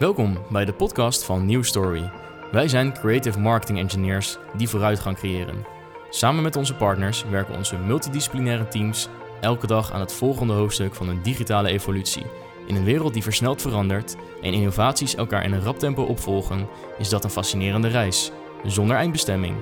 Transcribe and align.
Welkom 0.00 0.38
bij 0.50 0.64
de 0.64 0.72
podcast 0.72 1.24
van 1.24 1.46
New 1.46 1.64
Story. 1.64 2.10
Wij 2.50 2.68
zijn 2.68 2.92
creative 2.92 3.38
marketing 3.38 3.78
engineers 3.78 4.38
die 4.56 4.68
vooruitgang 4.68 5.16
creëren. 5.16 5.64
Samen 6.10 6.42
met 6.42 6.56
onze 6.56 6.74
partners 6.74 7.24
werken 7.30 7.56
onze 7.56 7.76
multidisciplinaire 7.76 8.68
teams 8.68 9.08
elke 9.40 9.66
dag 9.66 9.92
aan 9.92 10.00
het 10.00 10.12
volgende 10.12 10.52
hoofdstuk 10.52 10.94
van 10.94 11.08
een 11.08 11.22
digitale 11.22 11.68
evolutie. 11.68 12.26
In 12.66 12.76
een 12.76 12.84
wereld 12.84 13.12
die 13.12 13.22
versneld 13.22 13.62
verandert 13.62 14.16
en 14.42 14.52
innovaties 14.52 15.14
elkaar 15.14 15.44
in 15.44 15.52
een 15.52 15.64
rap 15.64 15.78
tempo 15.78 16.02
opvolgen, 16.02 16.68
is 16.98 17.08
dat 17.08 17.24
een 17.24 17.30
fascinerende 17.30 17.88
reis, 17.88 18.30
zonder 18.64 18.96
eindbestemming. 18.96 19.56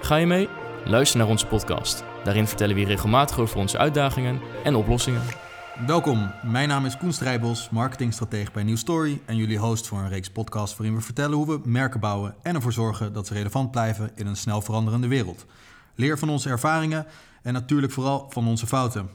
Ga 0.00 0.16
je 0.16 0.26
mee? 0.26 0.48
Luister 0.84 1.18
naar 1.18 1.28
onze 1.28 1.46
podcast. 1.46 2.04
Daarin 2.24 2.46
vertellen 2.46 2.76
we 2.76 2.84
regelmatig 2.84 3.38
over 3.38 3.58
onze 3.58 3.78
uitdagingen 3.78 4.40
en 4.64 4.74
oplossingen. 4.74 5.43
Welkom, 5.78 6.30
mijn 6.42 6.68
naam 6.68 6.86
is 6.86 6.96
Koen 6.96 7.12
Strijbos, 7.12 7.70
marketingstratege 7.70 8.50
bij 8.52 8.62
New 8.62 8.76
Story 8.76 9.20
en 9.24 9.36
jullie 9.36 9.58
host 9.58 9.86
voor 9.86 9.98
een 9.98 10.08
reeks 10.08 10.30
podcasts 10.30 10.76
waarin 10.76 10.96
we 10.96 11.02
vertellen 11.02 11.36
hoe 11.36 11.46
we 11.46 11.60
merken 11.64 12.00
bouwen 12.00 12.34
en 12.42 12.54
ervoor 12.54 12.72
zorgen 12.72 13.12
dat 13.12 13.26
ze 13.26 13.34
relevant 13.34 13.70
blijven 13.70 14.10
in 14.14 14.26
een 14.26 14.36
snel 14.36 14.60
veranderende 14.60 15.08
wereld. 15.08 15.46
Leer 15.94 16.18
van 16.18 16.28
onze 16.28 16.48
ervaringen 16.48 17.06
en 17.42 17.52
natuurlijk 17.52 17.92
vooral 17.92 18.26
van 18.30 18.46
onze 18.46 18.66
fouten. 18.66 19.08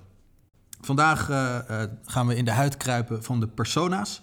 Vandaag 0.82 1.30
uh, 1.30 1.58
uh, 1.70 1.84
gaan 2.06 2.28
we 2.28 2.36
in 2.36 2.46
de 2.46 2.52
huid 2.52 2.78
kruipen 2.78 3.24
van 3.24 3.40
de 3.40 3.48
persona's 3.48 4.22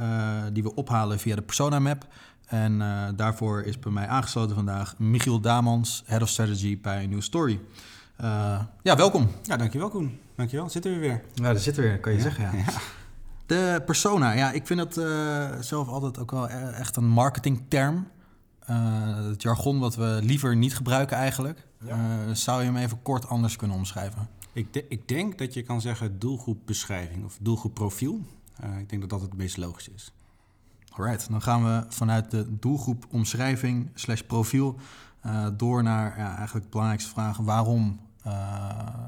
uh, 0.00 0.42
die 0.52 0.62
we 0.62 0.74
ophalen 0.74 1.18
via 1.18 1.34
de 1.34 1.42
Persona 1.42 1.78
Map. 1.78 2.06
En 2.46 2.78
daarvoor 3.16 3.62
is 3.62 3.78
bij 3.78 3.92
mij 3.92 4.06
aangesloten 4.06 4.56
vandaag 4.56 4.98
Michiel 4.98 5.40
Damans, 5.40 6.02
Head 6.06 6.22
of 6.22 6.28
Strategy 6.28 6.80
bij 6.80 7.06
New 7.06 7.20
Story. 7.20 7.60
ja, 8.82 8.96
welkom. 8.96 9.30
Ja, 9.42 9.56
dankjewel 9.56 9.88
Koen. 9.88 10.25
Dankjewel, 10.36 10.70
zitten 10.70 10.92
we 10.92 10.98
weer. 10.98 11.22
Ja, 11.34 11.42
daar 11.42 11.58
zitten 11.58 11.82
we 11.82 11.88
weer, 11.88 12.00
kan 12.00 12.12
je 12.12 12.18
ja. 12.18 12.24
zeggen. 12.24 12.44
Ja. 12.44 12.64
ja. 12.66 12.72
De 13.46 13.82
persona, 13.86 14.32
ja, 14.32 14.52
ik 14.52 14.66
vind 14.66 14.78
dat 14.78 14.94
zelf 15.64 15.88
altijd 15.88 16.18
ook 16.18 16.30
wel 16.30 16.48
echt 16.48 16.96
een 16.96 17.08
marketingterm. 17.08 18.08
het 18.64 19.42
jargon 19.42 19.78
wat 19.78 19.96
we 19.96 20.18
liever 20.22 20.56
niet 20.56 20.76
gebruiken 20.76 21.16
eigenlijk. 21.16 21.66
Ja. 21.84 22.34
zou 22.34 22.60
je 22.60 22.66
hem 22.66 22.76
even 22.76 23.02
kort 23.02 23.28
anders 23.28 23.56
kunnen 23.56 23.76
omschrijven? 23.76 24.28
Ik, 24.52 24.72
de, 24.72 24.84
ik, 24.88 25.08
denk 25.08 25.38
dat 25.38 25.54
je 25.54 25.62
kan 25.62 25.80
zeggen 25.80 26.18
doelgroepbeschrijving 26.18 27.24
of 27.24 27.38
doelgroepprofiel. 27.40 28.20
Ik 28.78 28.88
denk 28.88 29.00
dat 29.00 29.10
dat 29.10 29.20
het 29.20 29.36
meest 29.36 29.56
logisch 29.56 29.88
is. 29.88 30.12
Alright, 30.90 31.30
dan 31.30 31.42
gaan 31.42 31.64
we 31.64 31.84
vanuit 31.88 32.30
de 32.30 32.58
doelgroepomschrijving 32.58 33.90
slash 33.94 34.20
profiel 34.20 34.78
door 35.56 35.82
naar 35.82 36.18
ja, 36.18 36.36
eigenlijk 36.36 36.64
de 36.64 36.70
belangrijkste 36.70 37.10
vraag. 37.10 37.36
Waarom 37.36 38.00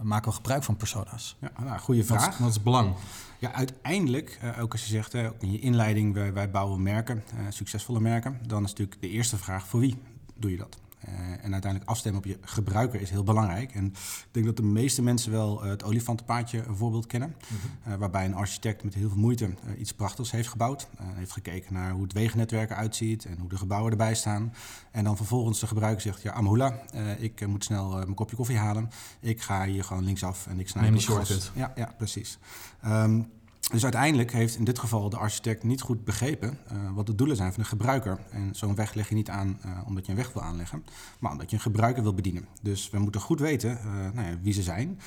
maken 0.03 0.29
we 0.29 0.37
gebruik 0.37 0.63
van 0.63 0.77
persona's? 0.77 1.37
Ja, 1.41 1.51
nou, 1.65 1.79
goede 1.79 2.05
vraag. 2.05 2.27
Wat, 2.27 2.39
wat 2.39 2.49
is 2.49 2.55
het 2.55 2.65
belang? 2.65 2.95
Ja, 3.39 3.53
uiteindelijk, 3.53 4.39
uh, 4.45 4.63
ook 4.63 4.73
als 4.73 4.83
je 4.83 4.89
zegt 4.89 5.15
uh, 5.15 5.29
in 5.39 5.53
je 5.53 5.59
inleiding, 5.59 6.15
wij, 6.15 6.33
wij 6.33 6.51
bouwen 6.51 6.83
merken, 6.83 7.23
succesvolle 7.49 8.01
merken, 8.01 8.39
dan 8.47 8.65
is 8.65 8.71
natuurlijk 8.71 9.01
de 9.01 9.09
eerste 9.09 9.37
vraag, 9.37 9.67
voor 9.67 9.81
wie 9.81 9.99
doe 10.35 10.51
je 10.51 10.57
dat? 10.57 10.79
Uh, 11.09 11.45
en 11.45 11.53
uiteindelijk 11.53 11.91
afstemmen 11.91 12.21
op 12.21 12.27
je 12.27 12.39
gebruiker 12.41 13.01
is 13.01 13.11
heel 13.11 13.25
belangrijk. 13.25 13.75
En 13.75 13.87
ik 13.87 14.29
denk 14.31 14.47
dat 14.47 14.57
de 14.57 14.63
meeste 14.63 15.03
mensen 15.03 15.33
wel 15.33 15.65
uh, 15.65 15.71
het 15.71 15.85
olifantenpaadje 15.85 16.65
voorbeeld 16.71 17.07
kennen. 17.07 17.35
Mm-hmm. 17.49 17.93
uh, 17.93 17.99
waarbij 17.99 18.25
een 18.25 18.35
architect 18.35 18.85
met 18.85 18.95
heel 18.95 19.09
veel 19.09 19.19
moeite 19.19 19.51
iets 19.79 19.93
prachtigs 19.93 20.31
heeft 20.31 20.49
gebouwd. 20.49 20.89
heeft 21.01 21.33
gekeken 21.33 21.75
naar 21.75 21.93
hoe 21.93 22.03
het 22.03 22.13
wegennetwerk 22.13 22.71
eruit 22.71 22.97
ziet 22.97 23.25
en 23.25 23.39
hoe 23.39 23.49
de 23.49 23.57
gebouwen 23.57 23.91
erbij 23.91 24.15
staan. 24.15 24.53
En 24.91 25.05
dan 25.05 25.17
vervolgens 25.17 25.61
de 25.61 25.67
gebruiker 25.67 26.03
zegt, 26.03 26.23
ja 26.23 26.33
Amhula, 26.33 26.81
ik 27.19 27.47
moet 27.47 27.65
snel 27.65 27.89
mijn 27.91 28.15
kopje 28.15 28.37
koffie 28.37 28.57
halen. 28.57 28.91
Ik 29.21 29.43
ga 29.43 29.65
hier 29.65 29.85
gewoon 29.85 30.05
linksaf 30.05 30.47
en 30.47 30.61
ik 30.61 30.69
snij 30.69 30.83
Neem 30.83 30.93
die 30.93 31.03
shortcut. 31.03 31.51
Ja, 31.55 31.73
ja, 31.75 31.95
precies. 31.97 32.39
Um, 32.87 33.31
dus 33.71 33.83
uiteindelijk 33.83 34.33
heeft 34.33 34.57
in 34.57 34.65
dit 34.65 34.79
geval 34.79 35.11
de 35.11 35.17
architect 35.17 35.63
niet 35.63 35.81
goed 35.81 36.05
begrepen 36.05 36.59
uh, 36.73 36.79
wat 36.95 37.07
de 37.07 37.15
doelen 37.15 37.37
zijn 37.37 37.53
van 37.53 37.63
de 37.63 37.69
gebruiker. 37.69 38.19
En 38.31 38.55
zo'n 38.55 38.75
weg 38.75 38.95
leg 38.95 39.09
je 39.09 39.15
niet 39.15 39.31
aan 39.31 39.59
uh, 39.67 39.73
omdat 39.87 40.07
je 40.07 40.13
een 40.13 40.19
weg 40.19 40.33
wil 40.33 40.43
aanleggen, 40.43 40.85
maar 41.19 41.33
omdat 41.33 41.51
je 41.51 41.57
een 41.57 41.63
gebruiker 41.63 42.03
wil 42.03 42.15
bedienen. 42.15 42.47
Dus 42.62 42.91
we 42.91 42.99
moeten 42.99 43.21
goed 43.21 43.41
weten 43.41 43.71
uh, 43.71 43.93
nou 44.15 44.28
ja, 44.28 44.39
wie 44.43 44.53
ze 44.53 44.62
zijn, 44.62 45.01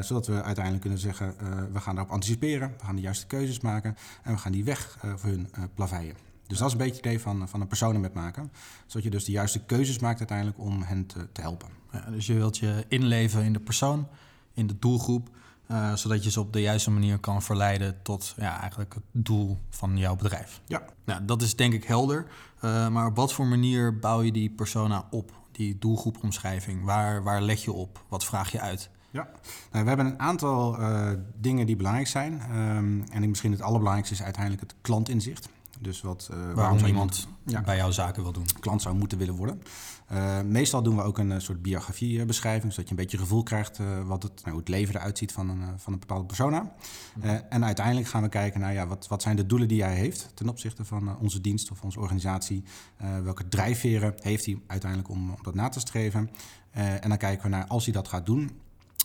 zodat 0.00 0.26
we 0.26 0.42
uiteindelijk 0.42 0.80
kunnen 0.80 0.98
zeggen: 0.98 1.34
we 1.72 1.80
gaan 1.80 1.94
daarop 1.94 2.12
anticiperen, 2.12 2.74
we 2.78 2.84
gaan 2.84 2.94
de 2.94 3.00
juiste 3.00 3.26
keuzes 3.26 3.60
maken 3.60 3.96
en 4.22 4.32
we 4.32 4.38
gaan 4.38 4.52
die 4.52 4.64
weg 4.64 4.98
voor 5.16 5.30
hun 5.30 5.50
plaveien. 5.74 6.14
Dus 6.46 6.58
dat 6.58 6.66
is 6.66 6.72
een 6.72 6.78
beetje 6.78 6.96
het 6.96 7.06
idee 7.06 7.20
van, 7.20 7.48
van 7.48 7.60
een 7.60 7.66
personenmap 7.66 8.14
maken. 8.14 8.52
Zodat 8.86 9.02
je 9.02 9.10
dus 9.10 9.24
de 9.24 9.32
juiste 9.32 9.64
keuzes 9.64 9.98
maakt 9.98 10.18
uiteindelijk 10.18 10.58
om 10.58 10.82
hen 10.82 11.06
te, 11.06 11.32
te 11.32 11.40
helpen. 11.40 11.68
Ja, 11.92 12.10
dus 12.10 12.26
je 12.26 12.34
wilt 12.34 12.58
je 12.58 12.84
inleven 12.88 13.44
in 13.44 13.52
de 13.52 13.60
persoon, 13.60 14.08
in 14.54 14.66
de 14.66 14.78
doelgroep. 14.78 15.30
Uh, 15.72 15.94
zodat 15.94 16.24
je 16.24 16.30
ze 16.30 16.40
op 16.40 16.52
de 16.52 16.60
juiste 16.60 16.90
manier 16.90 17.18
kan 17.18 17.42
verleiden 17.42 18.02
tot 18.02 18.34
ja, 18.36 18.60
eigenlijk 18.60 18.94
het 18.94 19.02
doel 19.12 19.58
van 19.70 19.96
jouw 19.96 20.16
bedrijf. 20.16 20.60
Ja. 20.66 20.82
Nou, 21.04 21.24
dat 21.24 21.42
is 21.42 21.56
denk 21.56 21.72
ik 21.72 21.84
helder. 21.84 22.26
Uh, 22.64 22.88
maar 22.88 23.06
op 23.06 23.16
wat 23.16 23.32
voor 23.32 23.46
manier 23.46 23.98
bouw 23.98 24.22
je 24.22 24.32
die 24.32 24.50
persona 24.50 25.06
op? 25.10 25.32
Die 25.52 25.78
doelgroepomschrijving. 25.78 26.84
Waar, 26.84 27.22
waar 27.22 27.42
leg 27.42 27.64
je 27.64 27.72
op? 27.72 28.04
Wat 28.08 28.24
vraag 28.24 28.52
je 28.52 28.60
uit? 28.60 28.90
Ja, 29.10 29.28
nou, 29.70 29.82
we 29.82 29.88
hebben 29.88 30.06
een 30.06 30.20
aantal 30.20 30.80
uh, 30.80 31.10
dingen 31.40 31.66
die 31.66 31.76
belangrijk 31.76 32.06
zijn. 32.06 32.32
Um, 32.32 33.04
en 33.10 33.28
misschien 33.28 33.52
het 33.52 33.62
allerbelangrijkste 33.62 34.14
is 34.14 34.22
uiteindelijk 34.22 34.62
het 34.62 34.74
klantinzicht. 34.80 35.48
Dus 35.82 36.00
wat, 36.00 36.28
uh, 36.32 36.52
waarom, 36.52 36.84
iemand 36.84 37.28
ja, 37.44 37.60
bij 37.60 37.76
jouw 37.76 37.90
zaken 37.90 38.22
wil 38.22 38.32
doen. 38.32 38.46
Klant 38.60 38.82
zou 38.82 38.94
moeten 38.94 39.18
willen 39.18 39.34
worden. 39.34 39.62
Uh, 40.12 40.40
meestal 40.40 40.82
doen 40.82 40.96
we 40.96 41.02
ook 41.02 41.18
een 41.18 41.30
uh, 41.30 41.38
soort 41.38 41.62
biografiebeschrijving, 41.62 42.72
zodat 42.72 42.88
je 42.88 42.94
een 42.94 43.02
beetje 43.02 43.18
gevoel 43.18 43.42
krijgt 43.42 43.78
wat 44.06 44.22
het, 44.22 44.32
nou, 44.34 44.50
hoe 44.50 44.58
het 44.58 44.68
leven 44.68 44.94
eruit 44.94 45.18
ziet 45.18 45.32
van 45.32 45.48
een, 45.48 45.78
van 45.78 45.92
een 45.92 45.98
bepaalde 45.98 46.24
persona. 46.24 46.72
Mm. 47.14 47.22
en 47.24 47.64
uiteindelijk 47.64 48.06
gaan 48.06 48.22
we 48.22 48.28
kijken 48.28 48.60
naar 48.60 48.72
ja, 48.72 48.86
wat, 48.86 49.08
wat 49.08 49.22
zijn 49.22 49.36
de 49.36 49.46
doelen 49.46 49.68
die 49.68 49.82
hij 49.82 49.94
heeft 49.94 50.30
ten 50.34 50.48
opzichte 50.48 50.84
van 50.84 51.18
onze 51.18 51.40
dienst 51.40 51.70
of 51.70 51.82
onze 51.82 52.00
organisatie. 52.00 52.64
welke 53.22 53.48
drijfveren 53.48 54.14
heeft 54.20 54.44
hij 54.44 54.58
uiteindelijk 54.66 55.10
om, 55.10 55.30
om 55.30 55.38
dat 55.42 55.54
na 55.54 55.68
te 55.68 55.80
streven. 55.80 56.30
en 56.72 57.08
dan 57.08 57.18
kijken 57.18 57.42
we 57.42 57.56
naar 57.56 57.66
als 57.66 57.84
hij 57.84 57.92
dat 57.94 58.08
gaat 58.08 58.26
doen, 58.26 58.50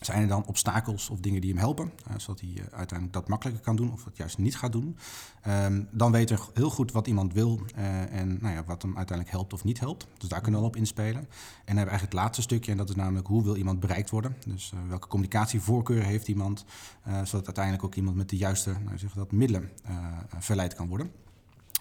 zijn 0.02 0.22
er 0.22 0.28
dan 0.28 0.46
obstakels 0.46 1.10
of 1.10 1.20
dingen 1.20 1.42
die 1.42 1.50
hem 1.50 1.60
helpen, 1.60 1.92
uh, 2.10 2.18
zodat 2.18 2.40
hij 2.40 2.50
uh, 2.50 2.60
uiteindelijk 2.60 3.14
dat 3.14 3.28
makkelijker 3.28 3.64
kan 3.64 3.76
doen 3.76 3.92
of 3.92 4.04
dat 4.04 4.18
juist 4.18 4.38
niet 4.38 4.58
gaat 4.58 4.72
doen? 4.72 4.98
Um, 5.48 5.88
dan 5.92 6.12
weten 6.12 6.36
we 6.36 6.44
heel 6.54 6.70
goed 6.70 6.92
wat 6.92 7.08
iemand 7.08 7.34
wil 7.34 7.60
uh, 7.78 8.14
en 8.14 8.38
nou 8.42 8.56
ja, 8.56 8.64
wat 8.64 8.82
hem 8.82 8.98
uiteindelijk 8.98 9.38
helpt 9.38 9.54
of 9.54 9.64
niet 9.64 9.80
helpt. 9.80 10.08
Dus 10.18 10.30
daar 10.30 10.42
kunnen 10.42 10.60
we 10.60 10.66
al 10.66 10.72
op 10.72 10.78
inspelen. 10.78 11.22
En 11.22 11.26
dan 11.26 11.28
hebben 11.66 11.84
we 11.84 11.90
eigenlijk 11.90 12.12
het 12.12 12.22
laatste 12.22 12.42
stukje 12.42 12.72
en 12.72 12.78
dat 12.78 12.90
is 12.90 12.96
namelijk 12.96 13.28
hoe 13.28 13.44
wil 13.44 13.56
iemand 13.56 13.80
bereikt 13.80 14.10
worden? 14.10 14.36
Dus 14.46 14.74
welke 14.88 15.08
communicatievoorkeur 15.08 16.04
heeft 16.04 16.28
iemand, 16.28 16.66
zodat 17.24 17.46
uiteindelijk 17.46 17.84
ook 17.84 17.96
iemand 17.96 18.16
met 18.16 18.30
de 18.30 18.38
juiste 18.38 18.76
nou, 18.86 18.98
zeg 18.98 19.14
dat, 19.14 19.32
middelen 19.32 19.70
verleid 20.40 20.74
kan 20.74 20.88
worden. 20.88 21.12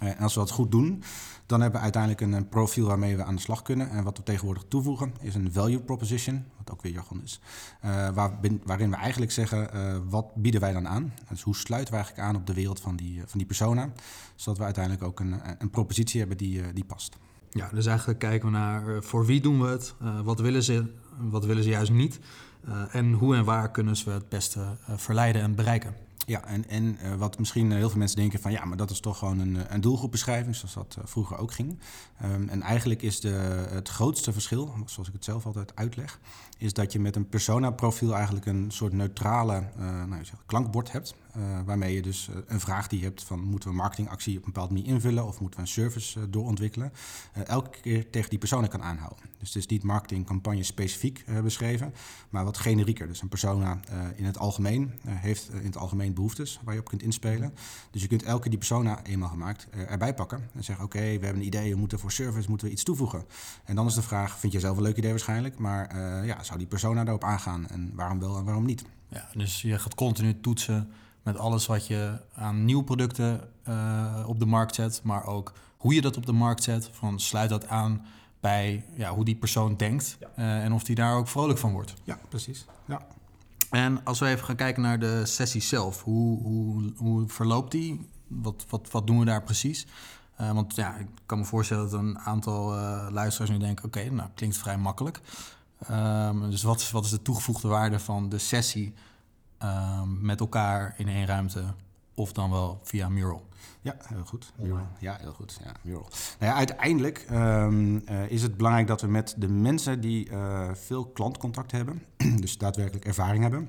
Uh, 0.03 0.09
en 0.09 0.19
als 0.19 0.35
we 0.35 0.41
dat 0.41 0.51
goed 0.51 0.71
doen, 0.71 1.03
dan 1.47 1.61
hebben 1.61 1.79
we 1.79 1.85
uiteindelijk 1.85 2.21
een, 2.21 2.49
profiel 2.49 2.87
waarmee 2.87 3.17
we 3.17 3.25
aan 3.25 3.35
de 3.35 3.41
slag 3.41 3.63
kunnen. 3.63 3.91
En 3.91 4.05
wat 4.05 4.17
we 4.17 4.23
tegenwoordig 4.23 4.65
toevoegen 4.69 5.15
is 5.21 5.35
een 5.35 5.53
value 5.53 5.81
proposition, 5.81 6.45
wat 6.57 6.71
ook 6.71 6.83
weer 6.83 6.93
jargon 6.93 7.23
is. 7.23 7.41
Uh, 7.85 8.09
waar, 8.09 8.39
waarin 8.65 8.91
we 8.91 8.97
eigenlijk 8.97 9.33
zeggen, 9.33 9.69
uh, 9.75 9.97
wat 10.09 10.35
bieden 10.35 10.61
wij 10.61 10.73
dan 10.73 10.89
aan? 10.89 11.13
Dus 11.29 11.43
hoe 11.43 11.57
sluiten 11.57 11.95
we 11.95 11.99
eigenlijk 11.99 12.29
aan 12.29 12.37
op 12.37 12.47
de 12.47 12.55
wereld 12.55 12.81
van 12.81 12.97
die, 12.97 13.21
van 13.27 13.39
die 13.39 13.47
persona? 13.47 13.93
Zodat 14.35 14.59
we 14.59 14.65
uiteindelijk 14.65 15.05
ook 15.05 15.21
een, 15.21 15.41
een 15.59 15.71
propositie 15.71 16.19
hebben 16.19 16.37
die, 16.39 16.73
die 16.73 16.85
past. 16.85 17.17
Ja, 17.51 17.69
dus 17.73 17.87
eigenlijk 17.87 18.19
kijken 18.19 18.51
we 18.51 18.57
naar 18.57 19.03
voor 19.03 19.27
wie 19.27 19.41
doen 19.41 19.61
we 19.61 19.69
het? 19.69 19.95
wat 20.25 20.41
willen 20.41 20.63
ze, 20.63 20.93
wat 21.19 21.45
willen 21.45 21.63
ze 21.63 21.69
juist 21.69 21.93
niet? 21.93 22.19
en 22.91 23.13
hoe 23.13 23.37
en 23.37 23.45
waar 23.45 23.71
kunnen 23.71 23.97
ze 23.97 24.11
het 24.11 24.29
beste 24.29 24.77
verleiden 24.97 25.43
en 25.43 25.55
bereiken? 25.55 26.06
Ja, 26.27 26.45
en, 26.45 26.69
en 26.69 26.99
uh, 27.03 27.15
wat 27.15 27.39
misschien 27.39 27.73
heel 27.73 27.89
veel 27.89 27.99
mensen 27.99 28.17
denken 28.17 28.41
van 28.41 28.53
ja, 28.53 28.65
maar 28.65 28.77
dat 28.77 28.91
is 28.91 29.01
toch 29.01 29.19
gewoon 29.19 29.39
een, 29.39 29.75
een 29.75 29.81
doelgroepbeschrijving, 29.81 30.57
zoals 30.57 30.75
dat 30.75 30.99
vroeger 31.05 31.39
ook 31.39 31.53
ging. 31.53 31.79
Um, 32.25 32.49
en 32.49 32.63
eigenlijk 32.63 33.03
is 33.03 33.21
de, 33.21 33.29
het 33.71 33.89
grootste 33.89 34.33
verschil, 34.33 34.75
zoals 34.87 35.09
ik 35.09 35.15
het 35.15 35.25
zelf 35.25 35.47
altijd 35.47 35.77
uitleg, 35.77 36.21
is 36.59 36.73
dat 36.73 36.93
je 36.93 37.01
met 37.01 37.17
een 37.17 37.29
persona-profiel 37.29 38.15
eigenlijk 38.15 38.47
een 38.47 38.71
soort 38.71 38.93
neutrale 38.93 39.63
nou, 40.09 40.23
klankbord 40.47 40.93
hebt. 40.93 41.15
Uh, 41.37 41.61
waarmee 41.65 41.95
je 41.95 42.03
dus 42.03 42.29
uh, 42.29 42.37
een 42.47 42.61
vraag 42.61 42.87
die 42.87 42.99
je 42.99 43.05
hebt 43.05 43.23
van 43.23 43.41
moeten 43.41 43.69
we 43.69 43.75
een 43.75 43.81
marketingactie 43.81 44.39
op 44.39 44.47
een 44.47 44.53
bepaalde 44.53 44.75
manier 44.75 44.89
invullen 44.89 45.27
of 45.27 45.41
moeten 45.41 45.61
we 45.61 45.67
een 45.67 45.73
service 45.73 46.31
doorontwikkelen, 46.31 46.93
elke 47.33 47.81
keer 47.81 48.11
tegen 48.11 48.31
die 48.31 48.39
persona 48.39 48.67
kan 48.67 48.83
aanhouden. 48.83 49.25
Dus 49.39 49.49
het 49.49 49.57
is 49.57 49.67
niet 49.67 49.83
marketingcampagne 49.83 50.63
specifiek 50.63 51.25
beschreven, 51.43 51.95
maar 52.31 52.45
wat 52.45 52.57
generieker. 52.57 53.07
Dus 53.07 53.23
een 53.23 53.29
persona 53.29 53.81
in 54.15 54.25
het 54.25 54.39
algemeen 54.39 54.93
heeft 55.09 55.51
in 55.53 55.65
het 55.65 55.77
algemeen 55.77 56.15
behoeftes 56.15 56.61
waar 56.65 56.75
je 56.75 56.81
op 56.81 56.89
kunt 56.89 57.03
inspelen. 57.03 57.55
Dus 57.91 58.03
je 58.03 58.09
kunt 58.09 58.23
elke 58.23 58.49
die 58.49 58.59
persona 58.59 59.05
eenmaal 59.05 59.29
gemaakt 59.29 59.69
erbij 59.71 60.15
pakken 60.15 60.49
en 60.55 60.65
zeggen 60.65 60.85
oké, 60.85 60.99
we 60.99 61.05
hebben 61.05 61.37
een 61.37 61.47
idee, 61.47 61.73
we 61.73 61.79
moeten 61.79 61.99
voor 61.99 62.13
service 62.13 62.49
moeten 62.49 62.67
we 62.67 62.73
iets 62.73 62.83
toevoegen. 62.83 63.25
En 63.65 63.75
dan 63.75 63.87
is 63.87 63.95
de 63.95 64.03
vraag, 64.03 64.39
vind 64.39 64.53
je 64.53 64.61
zelf 64.61 64.77
een 64.77 64.83
leuk 64.83 64.97
idee 64.97 65.11
waarschijnlijk, 65.11 65.59
maar 65.59 65.97
ja, 66.27 66.43
zou 66.43 66.59
die 66.59 66.69
persona 66.69 67.05
daarop 67.05 67.25
aangaan 67.25 67.69
en 67.69 67.93
waarom 67.95 68.21
wel 68.21 68.37
en 68.37 68.45
waarom 68.45 68.65
niet? 68.65 68.85
Ja, 69.09 69.29
dus 69.33 69.63
je 69.63 69.79
gaat 69.79 69.95
continu 69.95 70.41
toetsen 70.41 70.91
met 71.27 71.39
alles 71.39 71.67
wat 71.67 71.87
je 71.87 72.19
aan 72.35 72.65
nieuwe 72.65 72.85
producten 72.85 73.41
uh, 73.69 74.25
op 74.27 74.39
de 74.39 74.47
markt 74.47 74.75
zet, 74.75 75.01
maar 75.03 75.27
ook 75.27 75.53
hoe 75.77 75.95
je 75.95 76.01
dat 76.01 76.17
op 76.17 76.27
de 76.27 76.33
markt 76.33 76.63
zet. 76.63 76.91
Van 76.93 77.21
sluit 77.21 77.51
dat 77.51 77.69
aan 77.69 78.05
bij 78.41 78.85
ja, 78.95 79.15
hoe 79.15 79.25
die 79.25 79.37
persoon 79.37 79.77
denkt 79.77 80.17
ja. 80.21 80.29
uh, 80.39 80.65
en 80.65 80.73
of 80.73 80.85
die 80.85 80.95
daar 80.95 81.17
ook 81.17 81.29
vrolijk 81.29 81.59
van 81.59 81.73
wordt. 81.73 81.95
Ja, 82.05 82.19
precies. 82.29 82.65
Ja. 82.85 83.07
En 83.71 84.05
als 84.05 84.19
we 84.19 84.27
even 84.27 84.45
gaan 84.45 84.57
kijken 84.57 84.83
naar 84.83 84.99
de 84.99 85.27
sessie 85.27 85.61
zelf, 85.61 86.03
hoe, 86.03 86.43
hoe, 86.43 86.93
hoe 86.97 87.29
verloopt 87.29 87.71
die? 87.71 88.09
wat, 88.27 88.65
wat, 88.69 88.91
wat 88.91 89.07
doen 89.07 89.19
we 89.19 89.25
daar 89.25 89.43
precies? 89.43 89.87
Uh, 90.41 90.53
want 90.53 90.75
ja, 90.75 90.97
ik 90.97 91.07
kan 91.27 91.39
me 91.39 91.45
voorstellen 91.45 91.91
dat 91.91 92.01
een 92.01 92.19
aantal 92.19 92.75
luisteraars 93.11 93.51
nu 93.51 93.59
denken: 93.59 93.85
oké, 93.85 94.11
nou 94.11 94.29
klinkt 94.35 94.57
vrij 94.57 94.79
makkelijk. 94.79 95.21
Um, 95.91 96.51
dus 96.51 96.63
wat 96.63 96.91
wat 96.91 97.05
is 97.05 97.11
de 97.11 97.23
toegevoegde 97.23 97.69
waarde 97.69 97.99
van 97.99 98.29
de 98.29 98.39
sessie 98.39 98.95
um, 99.63 100.19
met 100.21 100.41
elkaar 100.41 100.95
in 100.97 101.09
één 101.09 101.27
ruimte 101.27 101.65
of 102.15 102.33
dan 102.33 102.51
wel 102.51 102.81
via 102.83 103.09
Mural? 103.09 103.47
Ja, 103.81 103.97
heel 104.03 104.25
goed. 104.25 104.53
Mural. 104.59 104.87
Ja, 104.99 105.17
heel 105.21 105.33
goed. 105.33 105.59
Ja, 105.65 105.73
Mural. 105.83 106.09
Nou 106.39 106.53
ja, 106.53 106.55
uiteindelijk 106.55 107.27
um, 107.31 107.95
uh, 108.11 108.31
is 108.31 108.43
het 108.43 108.57
belangrijk 108.57 108.87
dat 108.87 109.01
we 109.01 109.07
met 109.07 109.35
de 109.39 109.49
mensen 109.49 110.01
die 110.01 110.29
veel 110.73 111.07
klantcontact 111.07 111.73
hebben, 111.73 112.03
dus 112.41 112.59
daadwerkelijk 112.59 113.05
ervaring 113.05 113.43
hebben, 113.43 113.69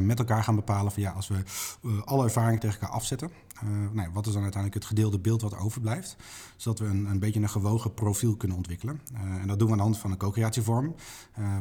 met 0.00 0.18
elkaar 0.18 0.44
gaan 0.44 0.54
bepalen 0.54 0.92
van 0.92 1.02
ja, 1.02 1.10
als 1.10 1.28
we 1.28 1.42
alle 2.04 2.24
ervaringen 2.24 2.60
tegen 2.60 2.80
elkaar 2.80 2.94
afzetten, 2.96 3.30
uh, 3.64 3.90
nou, 3.92 4.10
wat 4.12 4.26
is 4.26 4.32
dan 4.32 4.42
uiteindelijk 4.42 4.82
het 4.82 4.90
gedeelde 4.90 5.18
beeld 5.18 5.42
wat 5.42 5.56
overblijft? 5.56 6.16
Zodat 6.56 6.78
we 6.78 6.86
een, 6.86 7.04
een 7.04 7.18
beetje 7.18 7.40
een 7.40 7.48
gewogen 7.48 7.94
profiel 7.94 8.36
kunnen 8.36 8.56
ontwikkelen. 8.56 9.00
Uh, 9.12 9.20
en 9.20 9.46
dat 9.46 9.58
doen 9.58 9.66
we 9.66 9.72
aan 9.72 9.78
de 9.78 9.84
hand 9.84 9.98
van 9.98 10.10
een 10.10 10.16
co-creatievorm. 10.16 10.94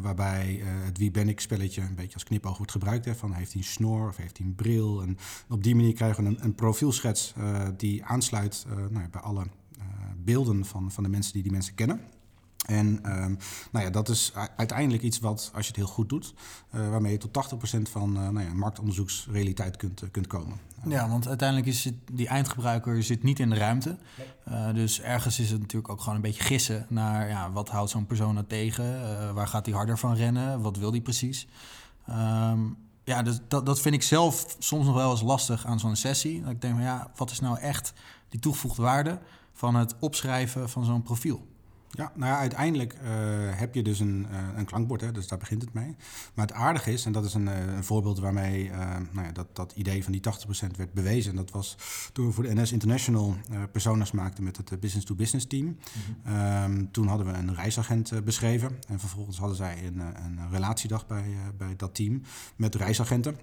Waarbij 0.02 0.62
het 0.64 0.98
wie 0.98 1.12
ben 1.12 1.30
ik 1.30 1.40
spelletje 1.40 1.82
een 1.82 1.96
beetje 1.96 2.14
als 2.14 2.24
knipoog 2.24 2.58
wordt 2.58 2.72
gebruikt. 2.72 3.06
Hè, 3.06 3.16
van 3.16 3.34
heeft 3.34 3.54
hij 3.54 3.62
een 3.62 3.68
snor 3.68 4.08
of 4.08 4.18
heeft 4.18 4.38
hij 4.38 4.48
een 4.48 4.56
bril? 4.56 5.02
En 5.02 5.18
op 5.50 5.64
die 5.64 5.76
manier 5.76 5.94
krijgen 5.94 6.24
we 6.24 6.30
een, 6.30 6.44
een 6.44 6.56
profielschets 6.56 7.34
die 7.78 8.06
aansluit 8.06 8.66
nou, 8.90 9.10
bij 9.10 9.22
alle 9.22 9.48
beelden 10.18 10.66
van, 10.66 10.92
van 10.92 11.04
de 11.04 11.10
mensen 11.10 11.34
die 11.34 11.44
die 11.44 11.52
mensen 11.52 11.76
kennen. 11.76 12.02
En 12.70 12.88
um, 12.88 13.38
nou 13.72 13.86
ja, 13.86 13.92
dat 13.92 14.10
is 14.10 14.32
uiteindelijk 14.56 15.04
iets 15.04 15.20
wat, 15.20 15.52
als 15.54 15.62
je 15.66 15.68
het 15.68 15.76
heel 15.76 15.94
goed 15.94 16.10
doet, 16.10 16.34
uh, 16.74 16.90
waarmee 16.90 17.12
je 17.12 17.18
tot 17.18 17.54
80% 17.78 17.82
van 17.82 18.10
uh, 18.18 18.30
nou 18.30 18.46
ja, 18.46 18.54
marktonderzoeksrealiteit 18.54 19.78
kunt, 19.78 20.04
uh, 20.04 20.10
kunt 20.12 20.28
komen. 20.28 20.58
Ja, 20.88 21.10
want 21.10 21.28
uiteindelijk 21.28 21.68
is 21.68 21.84
het, 21.84 21.94
die 22.12 22.28
eindgebruiker 22.28 23.04
zit 23.04 23.24
niet 23.24 23.40
in 23.40 23.50
de 23.50 23.56
ruimte. 23.56 23.98
Dus 24.74 25.02
ergens 25.02 25.40
is 25.40 25.52
het 25.52 25.60
natuurlijk 25.60 25.92
ook 25.92 26.00
gewoon 26.00 26.16
een 26.16 26.22
beetje 26.22 26.44
gissen 26.44 26.86
naar 26.90 27.30
ja, 27.30 27.52
wat 27.52 27.70
houdt 27.70 27.90
zo'n 27.90 28.06
persoon 28.06 28.34
nou 28.34 28.46
tegen? 28.48 29.34
waar 29.34 29.48
gaat 29.48 29.66
hij 29.66 29.76
harder 29.76 29.98
van 29.98 30.16
rennen? 30.16 30.62
Wat 30.62 30.78
wil 30.78 30.92
hij 30.92 31.02
precies? 31.02 31.48
Um, 32.10 32.78
ja, 33.04 33.22
dus 33.22 33.40
dat, 33.48 33.66
dat 33.66 33.80
vind 33.80 33.96
ik 33.96 34.04
zelf 34.04 34.56
soms 34.60 34.86
nog 34.86 34.96
wel 34.96 35.12
eens 35.12 35.22
lastig 35.22 35.66
aan 35.66 35.80
zo'n 35.80 35.96
sessie. 35.96 36.42
Dat 36.42 36.52
ik 36.52 36.62
denk 36.62 36.74
van 36.74 36.84
ja, 36.84 37.12
wat 37.16 37.32
is 37.32 37.40
nou 37.40 37.60
echt 37.60 37.94
die 38.30 38.40
toegevoegde 38.40 38.82
waarde 38.82 39.20
van 39.54 39.76
het 39.76 39.96
opschrijven 40.00 40.70
van 40.70 40.86
zo'n 40.86 41.04
profiel? 41.04 41.48
Ja, 41.92 42.12
nou 42.16 42.32
ja, 42.32 42.38
uiteindelijk 42.38 42.94
uh, 42.94 43.10
heb 43.58 43.76
je 43.76 43.84
dus 43.84 44.00
een, 44.00 44.28
uh, 44.32 44.38
een 44.56 44.66
klankbord, 44.66 45.02
hè, 45.02 45.12
dus 45.12 45.28
daar 45.28 45.40
begint 45.40 45.62
het 45.62 45.74
mee. 45.74 45.96
Maar 46.34 46.46
het 46.46 46.56
aardige 46.56 46.92
is, 46.92 47.06
en 47.06 47.12
dat 47.12 47.26
is 47.26 47.34
een, 47.34 47.48
uh, 47.48 47.76
een 47.76 47.84
voorbeeld 47.84 48.20
waarmee 48.20 48.70
nou 49.12 49.26
ja, 49.26 49.32
dat, 49.32 49.56
dat 49.56 49.74
idee 49.76 50.04
van 50.04 50.12
die 50.12 50.22
80% 50.22 50.76
werd 50.76 50.94
bewezen. 50.94 51.32
En 51.32 51.38
dat 51.38 51.52
was 51.52 51.78
toen 52.14 52.26
we 52.26 52.32
voor 52.32 52.44
de 52.44 52.54
NS 52.54 52.72
International 52.72 53.36
personas 53.72 54.12
maakten 54.12 54.44
met 54.44 54.58
het 54.58 54.80
business-to-business 54.80 55.48
team. 55.48 55.66
Mm 55.66 55.78
-hmm. 56.24 56.64
um, 56.64 56.92
toen 56.92 57.08
hadden 57.08 57.28
we 57.28 57.34
een 57.34 57.56
reisagent 57.56 58.24
beschreven. 58.24 58.80
En 58.88 59.00
vervolgens 59.00 59.38
hadden 59.38 59.58
zij 59.58 59.86
een, 59.86 60.00
een 60.00 60.40
relatiedag 60.52 61.08
bij, 61.08 61.36
bij 61.58 61.76
dat 61.76 61.96
team 61.96 62.22
met 62.56 62.76
reisagenten. 62.76 63.38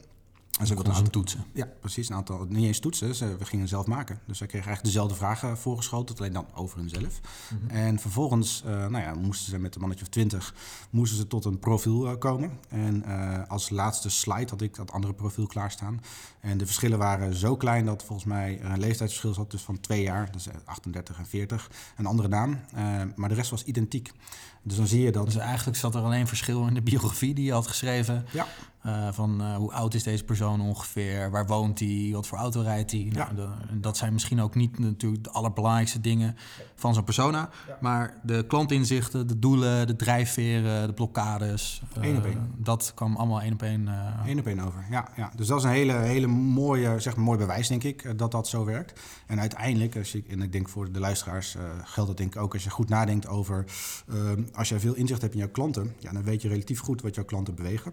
En 0.59 0.67
ze 0.67 0.75
konden 0.75 0.95
ze 0.95 1.03
toetsen. 1.03 1.45
Ja, 1.53 1.69
precies. 1.81 2.09
Een 2.09 2.15
aantal, 2.15 2.47
niet 2.49 2.65
eens 2.65 2.79
toetsen, 2.79 3.15
ze, 3.15 3.37
we 3.37 3.45
gingen 3.45 3.69
zelf 3.69 3.87
maken. 3.87 4.21
Dus 4.27 4.39
zij 4.39 4.47
kregen 4.47 4.67
eigenlijk 4.67 4.95
dezelfde 4.95 5.19
vragen 5.19 5.59
voorgeschoten, 5.59 6.17
alleen 6.17 6.33
dan 6.33 6.47
over 6.55 6.79
hunzelf. 6.79 7.21
Mm 7.51 7.59
-hmm. 7.59 7.69
En 7.69 7.99
vervolgens 7.99 8.63
uh, 8.67 8.71
nou 8.71 8.99
ja, 8.99 9.15
moesten 9.15 9.51
ze 9.51 9.59
met 9.59 9.75
een 9.75 9.81
mannetje 9.81 10.05
of 10.05 10.11
twintig 10.11 10.55
moesten 10.91 11.19
ze 11.19 11.27
tot 11.27 11.45
een 11.45 11.59
profiel 11.59 12.07
uh, 12.07 12.19
komen. 12.19 12.51
En 12.69 13.03
uh, 13.07 13.43
als 13.49 13.71
laatste 13.71 14.11
slide 14.11 14.51
had 14.51 14.61
ik 14.61 14.75
dat 14.77 14.93
andere 14.93 15.15
profiel 15.15 15.47
klaarstaan. 15.47 16.01
En 16.41 16.59
de 16.59 16.67
verschillen 16.67 16.99
waren 16.99 17.35
zo 17.35 17.57
klein 17.57 17.85
dat 17.85 18.05
volgens 18.05 18.29
mij 18.29 18.63
een 18.63 18.81
leeftijdsverschil 18.81 19.35
zat, 19.35 19.51
dus 19.51 19.63
van 19.63 19.81
twee 19.81 20.03
jaar, 20.03 20.33
dus 20.33 20.49
38 20.65 21.19
en 21.19 21.27
40, 21.27 21.71
een 21.97 22.07
andere 22.07 22.29
naam. 22.29 22.61
maar 23.15 23.29
de 23.29 23.35
rest 23.35 23.51
was 23.51 23.65
identiek. 23.65 24.13
Dus 24.63 24.77
dan 24.77 24.87
zie 24.87 25.03
je 25.03 25.13
dat. 25.13 25.25
Dus 25.25 25.37
eigenlijk 25.37 25.79
zat 25.79 25.95
er 25.95 26.03
alleen 26.03 26.27
verschil 26.27 26.67
in 26.67 26.75
de 26.75 26.83
biografie 26.83 27.35
die 27.35 27.45
je 27.45 27.53
had 27.53 27.67
geschreven. 27.67 28.27
Ja. 28.33 28.47
Van 29.13 29.55
hoe 29.55 29.73
oud 29.73 29.95
is 29.95 30.03
deze 30.03 30.25
persoon 30.25 30.46
ongeveer? 30.47 31.31
Waar 31.31 31.47
woont 31.47 31.79
hij? 31.79 32.11
Wat 32.13 32.27
voor 32.27 32.39
auto 32.39 32.61
rijdt 32.61 32.91
hij? 32.91 33.09
Ja. 33.13 33.33
Nou, 33.33 33.49
dat 33.73 33.97
zijn 33.97 34.13
misschien 34.13 34.41
ook 34.41 34.55
niet 34.55 34.79
natuurlijk 34.79 35.25
de 35.25 35.31
allerbelangrijkste 35.31 36.01
dingen 36.01 36.37
van 36.75 36.95
zo'n 36.95 37.05
persona. 37.05 37.51
Ja. 37.67 37.79
Maar 37.81 38.21
de 38.23 38.45
klantinzichten, 38.47 39.27
de 39.27 39.39
doelen, 39.39 39.87
de 39.87 39.97
drijfveren, 39.97 40.87
de 40.87 40.93
blokkades. 40.93 41.83
Eén 41.95 42.17
op 42.17 42.25
één. 42.25 42.55
Dat 42.57 42.93
kwam 42.95 43.17
allemaal 43.17 43.41
één 43.41 43.53
op 43.53 43.63
één. 43.63 43.89
Eén 44.27 44.39
op 44.39 44.47
één 44.47 44.61
over, 44.61 44.87
ja, 44.91 45.09
ja. 45.17 45.33
Dus 45.37 45.47
dat 45.47 45.59
is 45.59 45.65
een 45.65 45.71
hele, 45.71 45.93
hele 45.93 46.27
mooie, 46.27 47.01
zeg 47.01 47.17
maar, 47.17 47.25
mooi 47.25 47.39
bewijs, 47.39 47.69
denk 47.69 47.85
ik, 47.85 48.19
dat 48.19 48.31
dat 48.31 48.49
zo 48.49 48.65
werkt. 48.65 49.01
En 49.27 49.41
uiteindelijk, 49.41 49.97
als 49.97 50.13
je, 50.13 50.23
en 50.29 50.43
ik 50.43 50.53
denk 50.53 50.69
voor 50.69 50.93
de 50.93 51.01
luisteraars 51.01 51.57
uh, 51.57 51.63
geldt 51.83 52.09
dat 52.09 52.19
denk 52.19 52.35
ik 52.35 52.41
ook 52.41 52.53
als 52.53 52.65
je 52.65 52.71
goed 52.71 52.89
nadenkt 52.89 53.27
over... 53.27 53.65
als 54.55 54.69
je 54.69 54.81
veel 54.81 54.95
inzicht 54.95 55.21
hebt 55.21 55.33
in 55.33 55.39
jouw 55.41 55.51
klanten, 55.51 55.95
ja, 55.99 56.13
dan 56.13 56.23
weet 56.23 56.43
je 56.43 56.49
relatief 56.49 56.81
goed 56.81 57.03
wat 57.03 57.15
jouw 57.15 57.25
klanten 57.25 57.55
bewegen. 57.55 57.93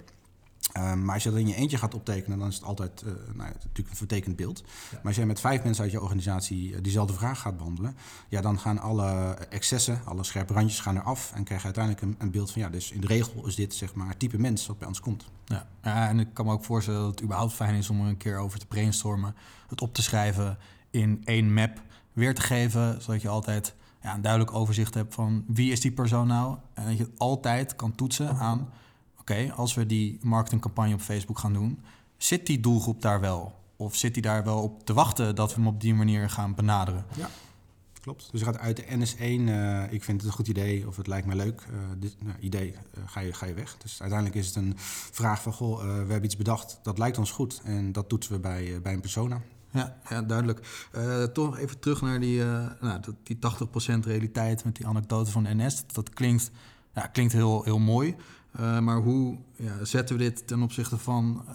Um, 0.78 1.06
maar 1.06 1.14
als 1.14 1.24
je 1.24 1.30
dat 1.30 1.40
in 1.40 1.48
je 1.48 1.56
eentje 1.56 1.78
gaat 1.78 1.94
optekenen, 1.94 2.40
dan 2.40 2.48
is 2.48 2.56
het 2.56 2.64
altijd 2.64 3.02
uh, 3.06 3.12
nou, 3.12 3.50
natuurlijk 3.50 3.90
een 3.90 3.96
vertekend 3.96 4.36
beeld. 4.36 4.60
Ja. 4.60 4.66
Maar 4.92 5.06
als 5.06 5.16
jij 5.16 5.26
met 5.26 5.40
vijf 5.40 5.64
mensen 5.64 5.84
uit 5.84 5.92
je 5.92 6.02
organisatie 6.02 6.72
uh, 6.72 6.78
diezelfde 6.82 7.14
vraag 7.14 7.40
gaat 7.40 7.58
behandelen, 7.58 7.96
ja, 8.28 8.42
dan 8.42 8.60
gaan 8.60 8.80
alle 8.80 9.34
excessen, 9.50 10.02
alle 10.06 10.24
scherpe 10.24 10.54
randjes 10.54 10.80
gaan 10.80 10.98
eraf 10.98 11.32
en 11.36 11.44
krijg 11.44 11.60
je 11.60 11.66
uiteindelijk 11.66 12.06
een, 12.06 12.16
een, 12.18 12.32
beeld 12.32 12.52
van 12.52 12.62
ja, 12.62 12.70
dus 12.70 12.92
in 12.92 13.02
de 13.02 13.08
regel 13.08 13.48
is 13.48 13.56
dit 13.56 13.74
zeg 13.74 13.94
maar 13.94 14.08
het 14.08 14.20
type 14.20 14.40
mens 14.40 14.68
wat 14.68 14.78
bij 14.78 14.88
ons 14.88 15.00
komt. 15.00 15.26
Ja. 15.46 15.68
ja, 15.84 16.08
en 16.08 16.20
ik 16.20 16.28
kan 16.34 16.46
me 16.46 16.52
ook 16.52 16.64
voorstellen 16.64 17.00
dat 17.00 17.10
het 17.10 17.24
überhaupt 17.24 17.54
fijn 17.54 17.76
is 17.76 17.90
om 17.90 18.02
er 18.02 18.08
een 18.08 18.18
keer 18.18 18.38
over 18.38 18.60
te 18.60 18.66
brainstormen, 18.66 19.36
het 19.68 19.82
op 19.82 19.94
te 19.94 20.02
schrijven 20.02 20.58
in 20.90 21.22
één 21.26 21.54
map 21.54 21.82
weer 22.14 22.36
te 22.36 22.42
geven, 22.42 23.02
zodat 23.02 23.22
je 23.22 23.30
altijd 23.30 23.76
ja, 24.02 24.16
een 24.16 24.22
duidelijk 24.22 24.54
overzicht 24.54 24.94
hebt 24.94 25.14
van 25.14 25.44
wie 25.48 25.72
is 25.72 25.82
die 25.82 25.92
persoon 25.92 26.28
nou 26.28 26.58
en 26.74 26.86
dat 26.86 26.98
je 26.98 27.04
het 27.04 27.20
altijd 27.20 27.76
kan 27.76 27.96
toetsen 27.96 28.36
aan 28.36 28.60
oké, 28.60 28.70
okay, 29.24 29.50
als 29.50 29.74
we 29.74 29.86
die 29.86 30.20
marketingcampagne 30.22 30.94
op 30.94 31.02
Facebook 31.02 31.40
gaan 31.40 31.54
doen, 31.54 31.80
zit 32.18 32.46
die 32.46 32.60
doelgroep 32.60 33.02
daar 33.02 33.20
wel? 33.20 33.62
Of 33.76 33.96
zit 33.96 34.14
die 34.14 34.24
daar 34.24 34.44
wel 34.44 34.62
op 34.62 34.86
te 34.86 34.94
wachten 34.94 35.36
dat 35.36 35.50
we 35.50 35.56
hem 35.56 35.68
op 35.68 35.82
die 35.82 35.94
manier 35.94 36.30
gaan 36.30 36.56
benaderen? 36.56 37.06
Ja, 37.16 37.30
klopt. 38.02 38.32
Dus 38.32 38.40
je 38.40 38.46
gaat 38.46 38.58
uit 38.58 38.76
de 38.76 38.84
NS1, 38.84 39.20
uh, 39.20 39.92
ik 39.92 40.04
vind 40.04 40.22
het 40.22 40.30
een 40.30 40.36
goed 40.36 40.48
idee 40.48 40.88
of 40.88 40.98
het 40.98 41.08
lijkt 41.08 41.28
me 41.28 41.36
leuk, 41.36 41.66
uh, 41.72 41.78
dit 41.98 42.16
nou, 42.24 42.40
idee, 42.40 42.72
uh, 42.72 43.04
ga, 43.06 43.20
je, 43.20 43.34
ga 43.34 43.46
je 43.46 43.54
weg. 43.54 43.78
Dus 43.78 44.02
uiteindelijk 44.02 44.40
is 44.40 44.48
het 44.48 44.56
een 44.56 44.74
vraag 45.12 45.42
van, 45.42 45.54
goh, 45.54 45.82
we 45.82 45.88
hebben 45.88 46.24
iets 46.24 46.38
bedacht, 46.38 46.80
dat 46.84 46.98
lijkt 46.98 47.18
ons 47.18 47.32
goed. 47.32 47.62
En 47.64 47.92
dat 47.92 48.10
toetsen 48.10 48.34
we 48.34 48.40
bij, 48.40 48.82
bij 48.82 48.94
een 48.94 49.02
persona. 49.02 49.42
Ja, 49.74 49.98
ja 50.10 50.22
duidelijk. 50.22 50.88
Uh, 50.96 51.24
toch 51.24 51.58
even 51.58 51.80
terug 51.80 52.02
naar 52.02 52.20
die, 52.20 52.40
uh, 52.40 52.66
nou, 52.82 53.02
die 53.24 53.38
80% 53.38 53.40
realiteit 54.06 54.64
met 54.64 54.76
die 54.76 54.88
anekdote 54.88 55.32
van 55.32 55.48
NS. 55.50 55.76
Dat, 55.76 55.96
dat 55.96 56.10
klinkt, 56.10 56.52
ja, 56.94 57.08
klinkt 57.08 57.34
heel, 57.34 57.64
heel 57.64 57.80
mooi. 57.80 58.16
Uh, 58.60 58.80
maar 58.80 58.98
hoe 58.98 59.38
ja, 59.56 59.86
zetten 59.86 60.18
we 60.18 60.24
dit 60.24 60.48
ten 60.48 60.62
opzichte 60.62 60.98
van 60.98 61.46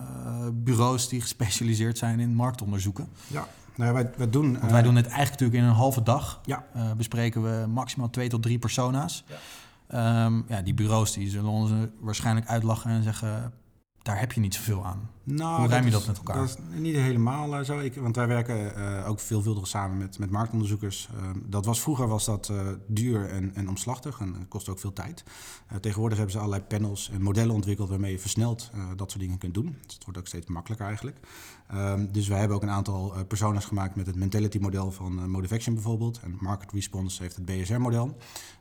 bureaus 0.52 1.08
die 1.08 1.20
gespecialiseerd 1.20 1.98
zijn 1.98 2.20
in 2.20 2.34
marktonderzoeken? 2.34 3.08
Ja, 3.26 3.48
nou, 3.76 3.92
wij, 3.92 4.10
wij 4.16 4.30
doen... 4.30 4.58
Want 4.58 4.72
wij 4.72 4.82
doen 4.82 4.96
het 4.96 5.06
eigenlijk 5.06 5.40
natuurlijk 5.40 5.62
in 5.62 5.68
een 5.68 5.76
halve 5.76 6.02
dag. 6.02 6.40
Ja. 6.44 6.64
bespreken 6.96 7.42
we 7.42 7.66
maximaal 7.66 8.10
twee 8.10 8.28
tot 8.28 8.42
drie 8.42 8.58
persona's. 8.58 9.24
Ja. 9.88 10.24
Um, 10.24 10.44
ja, 10.48 10.62
die 10.62 10.74
bureaus 10.74 11.12
die 11.12 11.30
zullen 11.30 11.50
ons 11.50 11.70
waarschijnlijk 12.00 12.46
uitlachen 12.46 12.90
en 12.90 13.02
zeggen 13.02 13.52
daar 14.08 14.18
heb 14.18 14.32
je 14.32 14.40
niet 14.40 14.54
zoveel 14.54 14.86
aan. 14.86 15.10
Nou, 15.30 15.60
Hoe 15.60 15.68
ruim 15.68 15.82
je 15.82 15.88
is, 15.88 15.94
dat 15.94 16.06
met 16.06 16.16
elkaar? 16.16 16.36
Dat 16.36 16.48
is 16.48 16.80
niet 16.80 16.94
helemaal 16.94 17.58
uh, 17.58 17.64
zo. 17.64 17.78
Ik, 17.78 17.94
want 17.94 18.16
wij 18.16 18.26
werken 18.26 18.78
uh, 18.78 19.08
ook 19.08 19.20
veelvuldig 19.20 19.66
samen 19.66 19.98
met, 19.98 20.18
met 20.18 20.30
marktonderzoekers. 20.30 21.08
Uh, 21.14 21.30
dat 21.44 21.64
was, 21.64 21.80
vroeger 21.80 22.08
was 22.08 22.24
dat 22.24 22.52
duur 22.86 23.30
en, 23.30 23.54
en 23.54 23.68
omslachtig 23.68 24.20
en 24.20 24.46
kost 24.48 24.68
ook 24.68 24.78
veel 24.78 24.92
tijd. 24.92 25.24
tegenwoordig 25.80 26.18
hebben 26.18 26.34
ze 26.34 26.40
allerlei 26.40 26.62
panels 26.62 27.10
en 27.10 27.22
modellen 27.22 27.54
ontwikkeld 27.54 27.88
waarmee 27.88 28.12
je 28.12 28.18
versneld 28.18 28.70
dat 28.96 29.10
soort 29.10 29.22
dingen 29.22 29.38
kunt 29.38 29.54
doen. 29.54 29.76
Dus 29.86 29.94
het 29.94 30.04
wordt 30.04 30.18
ook 30.18 30.26
steeds 30.26 30.46
makkelijker 30.46 30.86
eigenlijk. 30.86 31.16
Um, 31.74 32.12
dus 32.12 32.28
wij 32.28 32.38
hebben 32.38 32.56
ook 32.56 32.62
een 32.62 32.70
aantal 32.70 33.14
personas 33.28 33.64
gemaakt 33.64 33.96
met 33.96 34.06
het 34.06 34.16
mentality 34.16 34.58
model 34.58 34.92
van 34.92 35.30
Motivaction 35.30 35.74
bijvoorbeeld. 35.74 36.20
En 36.22 36.36
Market 36.40 36.72
Response 36.72 37.22
heeft 37.22 37.36
het 37.36 37.44
BSR 37.44 37.78
model. 37.78 38.16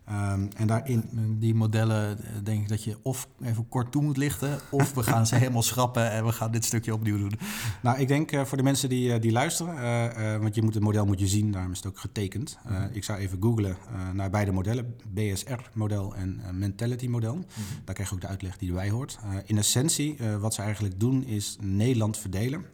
Um, 0.09 0.49
en 0.55 0.67
daarin... 0.67 1.09
Die 1.39 1.55
modellen 1.55 2.19
denk 2.43 2.61
ik 2.61 2.69
dat 2.69 2.83
je 2.83 2.97
of 3.01 3.27
even 3.41 3.69
kort 3.69 3.91
toe 3.91 4.01
moet 4.01 4.17
lichten... 4.17 4.59
of 4.69 4.93
we 4.93 5.03
gaan 5.03 5.27
ze 5.27 5.35
helemaal 5.41 5.61
schrappen 5.61 6.11
en 6.11 6.25
we 6.25 6.31
gaan 6.31 6.51
dit 6.57 6.65
stukje 6.65 6.93
opnieuw 6.93 7.17
doen. 7.17 7.33
Nou, 7.81 7.99
ik 7.99 8.07
denk 8.07 8.31
uh, 8.31 8.45
voor 8.45 8.57
de 8.57 8.63
mensen 8.63 8.89
die, 8.89 9.09
uh, 9.09 9.21
die 9.21 9.31
luisteren... 9.31 9.75
Uh, 9.75 10.37
want 10.37 10.55
je 10.55 10.61
moet 10.61 10.73
het 10.73 10.83
model 10.83 11.05
moet 11.05 11.19
je 11.19 11.27
zien, 11.27 11.51
daarom 11.51 11.71
is 11.71 11.77
het 11.77 11.87
ook 11.87 11.99
getekend. 11.99 12.57
Mm 12.65 12.75
-hmm. 12.75 12.89
Ik 12.91 13.03
zou 13.03 13.19
even 13.19 13.37
googlen 13.41 13.77
naar 14.13 14.29
beide 14.29 14.51
modellen. 14.51 14.95
BSR-model 15.13 16.15
en 16.15 16.41
Mentality-model. 16.51 17.35
Mm 17.35 17.45
-hmm. 17.53 17.63
Daar 17.83 17.93
krijg 17.93 18.09
je 18.09 18.15
ook 18.15 18.21
de 18.21 18.27
uitleg 18.27 18.57
die 18.57 18.69
erbij 18.69 18.89
hoort. 18.89 19.19
in 19.45 19.57
essentie, 19.57 20.17
wat 20.39 20.53
ze 20.53 20.61
eigenlijk 20.61 20.99
doen, 20.99 21.25
is 21.25 21.57
Nederland 21.61 22.17
verdelen... 22.17 22.65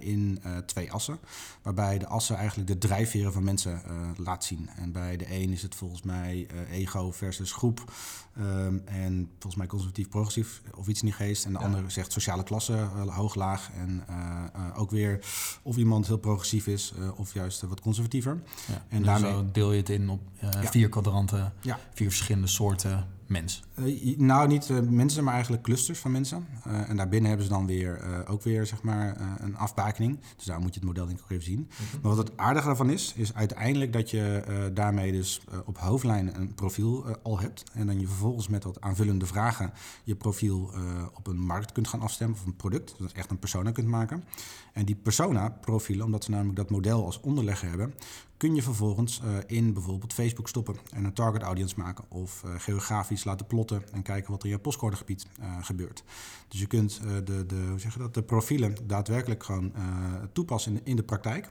in 0.00 0.40
twee 0.66 0.92
assen. 0.92 1.18
Waarbij 1.62 1.98
de 1.98 2.06
assen 2.06 2.36
eigenlijk 2.36 2.68
de 2.68 2.78
drijfveren 2.78 3.32
van 3.32 3.44
mensen 3.44 3.82
laat 4.16 4.44
zien. 4.44 4.68
En 4.76 4.92
bij 4.92 5.16
de 5.16 5.34
een 5.34 5.50
is 5.50 5.62
het 5.62 5.74
volgens 5.74 6.02
mij 6.02 6.46
ego 6.70 7.10
versus 7.10 7.52
groep. 7.52 7.92
Ehm, 8.38 8.78
en 8.84 9.28
volgens 9.30 9.56
mij 9.56 9.66
conservatief, 9.66 10.08
progressief 10.08 10.62
of 10.76 10.88
iets 10.88 11.00
in 11.00 11.06
die 11.06 11.16
geest. 11.16 11.44
En 11.44 11.52
de 11.52 11.58
andere 11.58 11.90
zegt 11.90 12.12
sociale 12.12 12.42
klasse, 12.42 12.72
hoog, 13.06 13.34
laag. 13.34 13.70
En 13.76 14.04
ook 14.76 14.90
weer 14.90 15.20
of 15.62 15.76
iemand 15.76 16.06
heel 16.06 16.18
progressief 16.18 16.66
is 16.66 16.92
of 17.16 17.34
juist 17.34 17.62
wat 17.62 17.80
conservatiever. 17.80 18.42
Ja, 18.66 18.84
en 18.88 18.98
dus 18.98 19.06
daarmee 19.06 19.50
deel 19.52 19.72
je 19.72 19.78
het 19.78 19.88
in 19.88 20.08
op 20.08 20.20
vier 20.60 20.88
kwadranten, 20.88 21.52
vier 21.94 22.08
verschillende 22.08 22.46
soorten 22.46 23.06
mens? 23.26 23.62
Nou, 24.16 24.48
niet 24.48 24.90
mensen, 24.90 25.24
maar 25.24 25.32
eigenlijk 25.32 25.62
clusters 25.62 25.98
van 25.98 26.10
mensen. 26.10 26.46
En 26.86 26.96
daarbinnen 26.96 27.28
hebben 27.28 27.46
ze 27.46 27.52
dan 27.52 27.66
weer 27.66 28.24
ook 28.28 28.42
weer 28.42 28.66
zeg 28.66 28.82
maar, 28.82 29.16
een 29.40 29.56
afbakening. 29.56 30.18
Dus 30.36 30.44
daar 30.44 30.60
moet 30.60 30.74
je 30.74 30.80
het 30.80 30.88
model 30.88 31.06
denk 31.06 31.18
ik 31.18 31.24
ook 31.24 31.30
even 31.30 31.44
zien. 31.44 31.68
Mhm. 31.70 32.00
Maar 32.02 32.14
wat 32.14 32.28
het 32.28 32.36
aardige 32.36 32.66
daarvan 32.66 32.90
is, 32.90 33.12
is 33.16 33.34
uiteindelijk 33.34 33.92
dat 33.92 34.10
je 34.10 34.70
daarmee 34.74 35.12
dus 35.12 35.40
op 35.64 35.78
hoofdlijn 35.78 36.40
een 36.40 36.54
profiel 36.54 37.04
al 37.22 37.38
hebt. 37.38 37.64
En 37.72 37.86
dan 37.86 38.00
je 38.00 38.06
vervolgens 38.06 38.27
met 38.48 38.64
wat 38.64 38.80
aanvullende 38.80 39.26
vragen 39.26 39.72
je 40.04 40.16
profiel 40.16 40.70
op 41.14 41.26
een 41.26 41.40
markt 41.40 41.72
kunt 41.72 41.88
gaan 41.88 42.00
afstemmen 42.00 42.38
of 42.38 42.46
een 42.46 42.56
product. 42.56 42.88
Dus 42.88 42.98
dat 42.98 43.12
echt 43.12 43.30
een 43.30 43.38
persona 43.38 43.70
kunt 43.70 43.88
maken. 43.88 44.24
En 44.72 44.84
die 44.84 44.94
persona-profielen, 44.94 46.04
omdat 46.04 46.24
ze 46.24 46.30
namelijk 46.30 46.56
dat 46.56 46.70
model 46.70 47.04
als 47.04 47.20
onderlegger 47.20 47.68
hebben, 47.68 47.94
kun 48.36 48.54
je 48.54 48.62
vervolgens 48.62 49.20
uh, 49.24 49.36
in 49.46 49.72
bijvoorbeeld 49.72 50.12
Facebook 50.12 50.48
stoppen 50.48 50.76
en 50.90 51.04
een 51.04 51.12
target 51.12 51.42
audience 51.42 51.74
maken 51.78 52.04
of 52.08 52.42
uh, 52.46 52.54
geografisch 52.58 53.24
laten 53.24 53.46
plotten 53.46 53.82
en 53.92 54.02
kijken 54.02 54.30
wat 54.30 54.40
er 54.42 54.48
in 54.48 54.54
je 54.54 54.60
postcodegebied 54.60 55.26
uh, 55.40 55.56
gebeurt. 55.60 56.04
Dus 56.48 56.60
je 56.60 56.66
kunt 56.66 57.00
de, 57.24 57.46
de, 57.46 57.66
hoe 57.68 57.78
zeg 57.78 57.96
dat, 57.96 58.14
de 58.14 58.22
profielen 58.22 58.76
daadwerkelijk 58.86 59.44
gewoon 59.44 59.72
toepassen 60.32 60.72
in, 60.72 60.80
in 60.84 60.96
de 60.96 61.02
praktijk. 61.02 61.48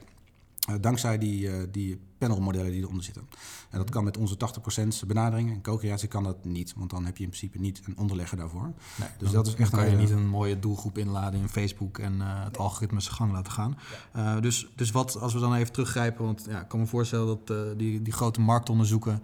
Eh, 0.68 0.74
dankzij 0.80 1.18
die, 1.18 1.42
uh, 1.42 1.54
die 1.70 2.00
panelmodellen 2.18 2.70
die 2.70 2.80
eronder 2.80 3.04
zitten. 3.04 3.28
En 3.70 3.78
dat 3.78 3.90
kan 3.90 4.04
met 4.04 4.16
onze 4.16 4.36
80% 4.36 5.06
benadering. 5.06 5.50
En 5.50 5.62
co-creatie 5.62 6.08
kan 6.08 6.24
dat 6.24 6.44
niet, 6.44 6.74
want 6.76 6.90
dan 6.90 7.04
heb 7.04 7.16
je 7.16 7.22
in 7.22 7.28
principe 7.28 7.58
niet 7.58 7.80
een 7.84 7.98
onderlegger 7.98 8.36
daarvoor. 8.36 8.72
Nee, 8.96 9.08
dus 9.18 9.30
dat 9.30 9.46
is 9.46 9.54
echt 9.54 9.70
kan 9.70 9.90
je 9.90 9.96
niet 9.96 10.10
een 10.10 10.28
mooie 10.28 10.58
doelgroep 10.58 10.98
inladen 10.98 11.40
in 11.40 11.48
Facebook 11.48 11.98
en 11.98 12.14
uh, 12.14 12.44
het 12.44 12.58
algoritme 12.58 13.00
zijn 13.00 13.14
gang 13.14 13.32
laten 13.32 13.52
gaan. 13.52 13.78
Uh, 14.16 14.40
dus, 14.40 14.68
dus 14.76 14.90
wat, 14.90 15.20
als 15.20 15.32
we 15.32 15.40
dan 15.40 15.54
even 15.54 15.72
teruggrijpen, 15.72 16.24
want 16.24 16.46
ja, 16.48 16.60
ik 16.60 16.68
kan 16.68 16.80
me 16.80 16.86
voorstellen 16.86 17.26
dat 17.26 17.78
die, 17.78 18.02
die 18.02 18.12
grote 18.12 18.40
marktonderzoeken 18.40 19.22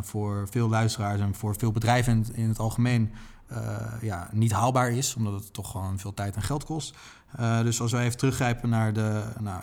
voor 0.00 0.48
veel 0.50 0.68
luisteraars 0.68 1.20
en 1.20 1.34
voor 1.34 1.54
veel 1.58 1.72
bedrijven 1.72 2.12
in, 2.12 2.34
in 2.34 2.48
het 2.48 2.58
algemeen 2.58 3.10
ja, 4.00 4.28
niet 4.32 4.52
haalbaar 4.52 4.90
is, 4.90 5.14
omdat 5.14 5.32
het 5.32 5.52
toch 5.52 5.70
gewoon 5.70 5.98
veel 5.98 6.14
tijd 6.14 6.36
en 6.36 6.42
geld 6.42 6.64
kost. 6.64 6.96
Uh, 7.40 7.62
dus 7.62 7.80
als 7.80 7.92
wij 7.92 8.04
even 8.04 8.18
teruggrijpen 8.18 8.68
naar 8.68 8.92
de, 8.92 9.22
nou, 9.40 9.62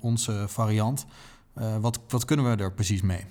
onze 0.00 0.44
variant, 0.48 1.06
uh, 1.58 1.76
wat, 1.76 2.00
wat 2.08 2.24
kunnen 2.24 2.50
we 2.50 2.62
er 2.62 2.72
precies 2.72 3.02
mee? 3.02 3.24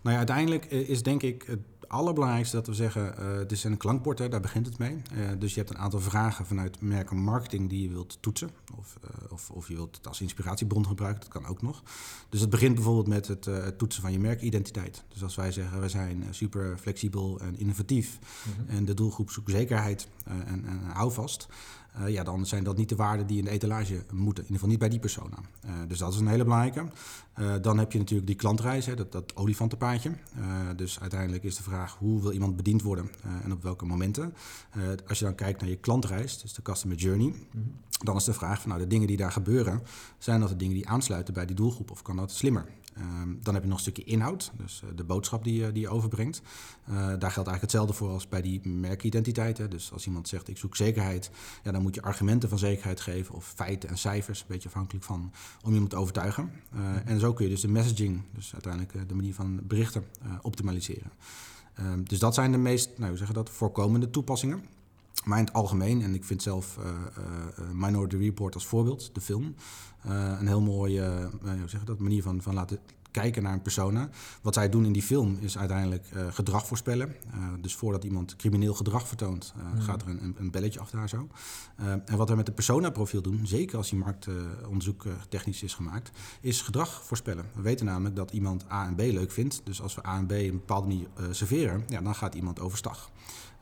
Nou 0.00 0.12
ja, 0.12 0.16
uiteindelijk 0.16 0.64
is 0.64 1.02
denk 1.02 1.22
ik 1.22 1.42
het 1.46 1.60
allerbelangrijkste 1.88 2.56
dat 2.56 2.66
we 2.66 2.74
zeggen, 2.74 3.14
uh, 3.18 3.38
het 3.38 3.52
is 3.52 3.64
een 3.64 3.76
klankbord, 3.76 4.18
hè, 4.18 4.28
daar 4.28 4.40
begint 4.40 4.66
het 4.66 4.78
mee. 4.78 5.02
Uh, 5.12 5.30
dus 5.38 5.54
je 5.54 5.60
hebt 5.60 5.70
een 5.70 5.78
aantal 5.78 6.00
vragen 6.00 6.46
vanuit 6.46 6.80
merken 6.80 7.16
marketing 7.16 7.68
die 7.68 7.82
je 7.82 7.88
wilt 7.88 8.18
toetsen. 8.20 8.50
Of, 8.78 8.96
uh, 9.04 9.32
of, 9.32 9.50
of, 9.50 9.68
je 9.68 9.74
wilt 9.74 9.96
het 9.96 10.08
als 10.08 10.20
inspiratiebron 10.20 10.86
gebruiken, 10.86 11.20
dat 11.20 11.42
kan 11.42 11.46
ook 11.46 11.62
nog. 11.62 11.82
Dus 12.28 12.40
het 12.40 12.50
begint 12.50 12.74
bijvoorbeeld 12.74 13.06
met 13.06 13.28
het, 13.28 13.44
het 13.44 13.78
toetsen 13.78 14.02
van 14.02 14.12
je 14.12 14.18
merkidentiteit. 14.18 15.04
Dus 15.08 15.22
als 15.22 15.34
wij 15.34 15.52
zeggen, 15.52 15.80
wij 15.80 15.88
zijn 15.88 16.24
super 16.30 16.78
flexibel 16.78 17.40
en 17.40 17.58
innovatief 17.58 18.18
mm 18.18 18.52
-hmm. 18.52 18.76
en 18.76 18.84
de 18.84 18.94
doelgroep 18.94 19.30
zoekt 19.30 19.50
zekerheid 19.50 20.08
en, 20.24 20.64
en 20.66 20.80
hou 20.92 21.12
vast. 21.12 21.48
Uh, 21.98 22.08
ja, 22.08 22.22
dan 22.22 22.46
zijn 22.46 22.64
dat 22.64 22.76
niet 22.76 22.88
de 22.88 22.96
waarden 22.96 23.26
die 23.26 23.38
in 23.38 23.44
de 23.44 23.50
etalage 23.50 23.94
moeten. 23.94 24.44
In 24.44 24.50
ieder 24.50 24.52
geval 24.52 24.68
niet 24.68 24.78
bij 24.78 24.88
die 24.88 24.98
persona. 24.98 25.36
Uh, 25.64 25.70
dus 25.88 25.98
dat 25.98 26.12
is 26.12 26.20
een 26.20 26.26
hele 26.26 26.44
belangrijke. 26.44 26.86
Uh, 27.38 27.54
dan 27.60 27.78
heb 27.78 27.92
je 27.92 27.98
natuurlijk 27.98 28.26
die 28.26 28.36
klantreis, 28.36 28.86
hè, 28.86 28.94
dat, 28.94 29.12
dat 29.12 29.36
olifantenpaadje. 29.36 30.12
dus 30.76 31.00
uiteindelijk 31.00 31.44
is 31.44 31.56
de 31.56 31.62
vraag 31.62 31.96
hoe 31.98 32.22
wil 32.22 32.32
iemand 32.32 32.56
bediend 32.56 32.82
worden 32.82 33.10
en 33.42 33.52
op 33.52 33.62
welke 33.62 33.84
momenten. 33.84 34.34
als 35.06 35.18
je 35.18 35.24
dan 35.24 35.34
kijkt 35.34 35.60
naar 35.60 35.70
je 35.70 35.76
klantreis, 35.76 36.40
dus 36.40 36.52
de 36.52 36.62
customer 36.62 36.96
journey, 36.96 37.34
-hmm. 37.50 37.72
Dan 38.04 38.16
is 38.16 38.24
de 38.24 38.32
vraag 38.32 38.60
van 38.60 38.68
nou, 38.68 38.80
de 38.80 38.88
dingen 38.88 39.06
die 39.06 39.16
daar 39.16 39.32
gebeuren, 39.32 39.82
zijn 40.18 40.40
dat 40.40 40.48
de 40.48 40.56
dingen 40.56 40.74
die 40.74 40.88
aansluiten 40.88 41.34
bij 41.34 41.46
die 41.46 41.56
doelgroep 41.56 41.90
of 41.90 42.02
kan 42.02 42.16
dat 42.16 42.30
slimmer? 42.30 42.66
Um, 42.98 43.38
dan 43.42 43.54
heb 43.54 43.62
je 43.62 43.68
nog 43.68 43.78
een 43.78 43.82
stukje 43.82 44.04
inhoud, 44.04 44.52
dus 44.56 44.82
uh, 44.84 44.90
de 44.96 45.04
boodschap 45.04 45.44
die, 45.44 45.60
uh, 45.60 45.66
die 45.72 45.82
je 45.82 45.88
overbrengt. 45.88 46.42
Uh, 46.88 46.96
daar 46.96 47.06
geldt 47.08 47.26
eigenlijk 47.26 47.60
hetzelfde 47.60 47.92
voor 47.92 48.08
als 48.08 48.28
bij 48.28 48.42
die 48.42 48.68
merkidentiteiten. 48.68 49.70
Dus 49.70 49.92
als 49.92 50.06
iemand 50.06 50.28
zegt 50.28 50.48
ik 50.48 50.58
zoek 50.58 50.76
zekerheid, 50.76 51.30
ja, 51.62 51.72
dan 51.72 51.82
moet 51.82 51.94
je 51.94 52.02
argumenten 52.02 52.48
van 52.48 52.58
zekerheid 52.58 53.00
geven 53.00 53.34
of 53.34 53.52
feiten 53.56 53.88
en 53.88 53.98
cijfers, 53.98 54.40
een 54.40 54.46
beetje 54.48 54.68
afhankelijk 54.68 55.04
van 55.04 55.32
om 55.62 55.72
iemand 55.72 55.90
te 55.90 55.96
overtuigen. 55.96 56.50
En 57.04 57.20
zo 57.20 57.32
kun 57.32 57.44
je 57.44 57.50
dus 57.50 57.60
de 57.60 57.68
messaging, 57.68 58.22
dus 58.34 58.52
uiteindelijk 58.52 59.08
de 59.08 59.14
manier 59.14 59.34
van 59.34 59.60
berichten, 59.62 60.04
optimaliseren. 60.42 61.10
Um, 61.80 62.08
dus 62.08 62.18
dat 62.18 62.34
zijn 62.34 62.52
de 62.52 62.58
meest, 62.58 62.90
nou, 62.96 63.08
hoe 63.08 63.18
zeggen 63.18 63.36
dat, 63.36 63.50
voorkomende 63.50 64.10
toepassingen. 64.10 64.64
Maar 65.26 65.38
in 65.38 65.44
het 65.44 65.52
algemeen, 65.52 66.02
en 66.02 66.14
ik 66.14 66.24
vind 66.24 66.42
zelf 66.42 66.78
uh, 66.78 66.84
uh, 66.84 67.70
Minority 67.72 68.16
Report 68.16 68.54
als 68.54 68.66
voorbeeld, 68.66 69.14
de 69.14 69.20
film, 69.20 69.54
uh, 70.06 70.36
een 70.40 70.46
heel 70.46 70.60
mooie 70.60 71.30
hoe 71.42 71.68
zeg 71.68 71.84
dat, 71.84 71.98
manier 71.98 72.22
van, 72.22 72.42
van 72.42 72.54
laten 72.54 72.78
kijken 73.10 73.42
naar 73.42 73.52
een 73.52 73.62
persona. 73.62 74.08
Wat 74.42 74.54
zij 74.54 74.68
doen 74.68 74.84
in 74.84 74.92
die 74.92 75.02
film 75.02 75.38
is 75.40 75.58
uiteindelijk 75.58 76.06
gedrag 76.30 76.66
voorspellen. 76.66 77.14
dus 77.60 77.74
voordat 77.74 78.04
iemand 78.04 78.36
crimineel 78.36 78.74
gedrag 78.74 79.08
vertoont, 79.08 79.54
mm. 79.56 79.80
gaat 79.80 80.02
er 80.02 80.08
een, 80.08 80.34
een, 80.38 80.50
belletje 80.50 80.80
af 80.80 80.90
daar 80.90 81.08
zo. 81.08 81.28
en 81.76 82.16
wat 82.16 82.28
we 82.28 82.34
met 82.34 82.46
het 82.46 82.54
persona-profiel 82.54 83.22
doen, 83.22 83.46
zeker 83.46 83.76
als 83.76 83.90
die 83.90 83.98
marktonderzoek 83.98 85.04
technisch 85.28 85.62
is 85.62 85.74
gemaakt, 85.74 86.10
is 86.40 86.62
gedrag 86.62 87.04
voorspellen. 87.04 87.44
We 87.54 87.62
weten 87.62 87.86
namelijk 87.86 88.16
dat 88.16 88.30
iemand 88.30 88.64
A 88.70 88.86
en 88.86 88.94
B 88.94 89.00
leuk 89.00 89.30
vindt. 89.30 89.60
Dus 89.64 89.82
als 89.82 89.94
we 89.94 90.06
A 90.06 90.16
en 90.16 90.26
B 90.26 90.30
een 90.30 90.50
bepaalde 90.50 90.86
manier 90.86 91.06
serveren, 91.30 91.84
ja, 91.88 92.00
dan 92.00 92.14
gaat 92.14 92.34
iemand 92.34 92.60
overstag. 92.60 93.10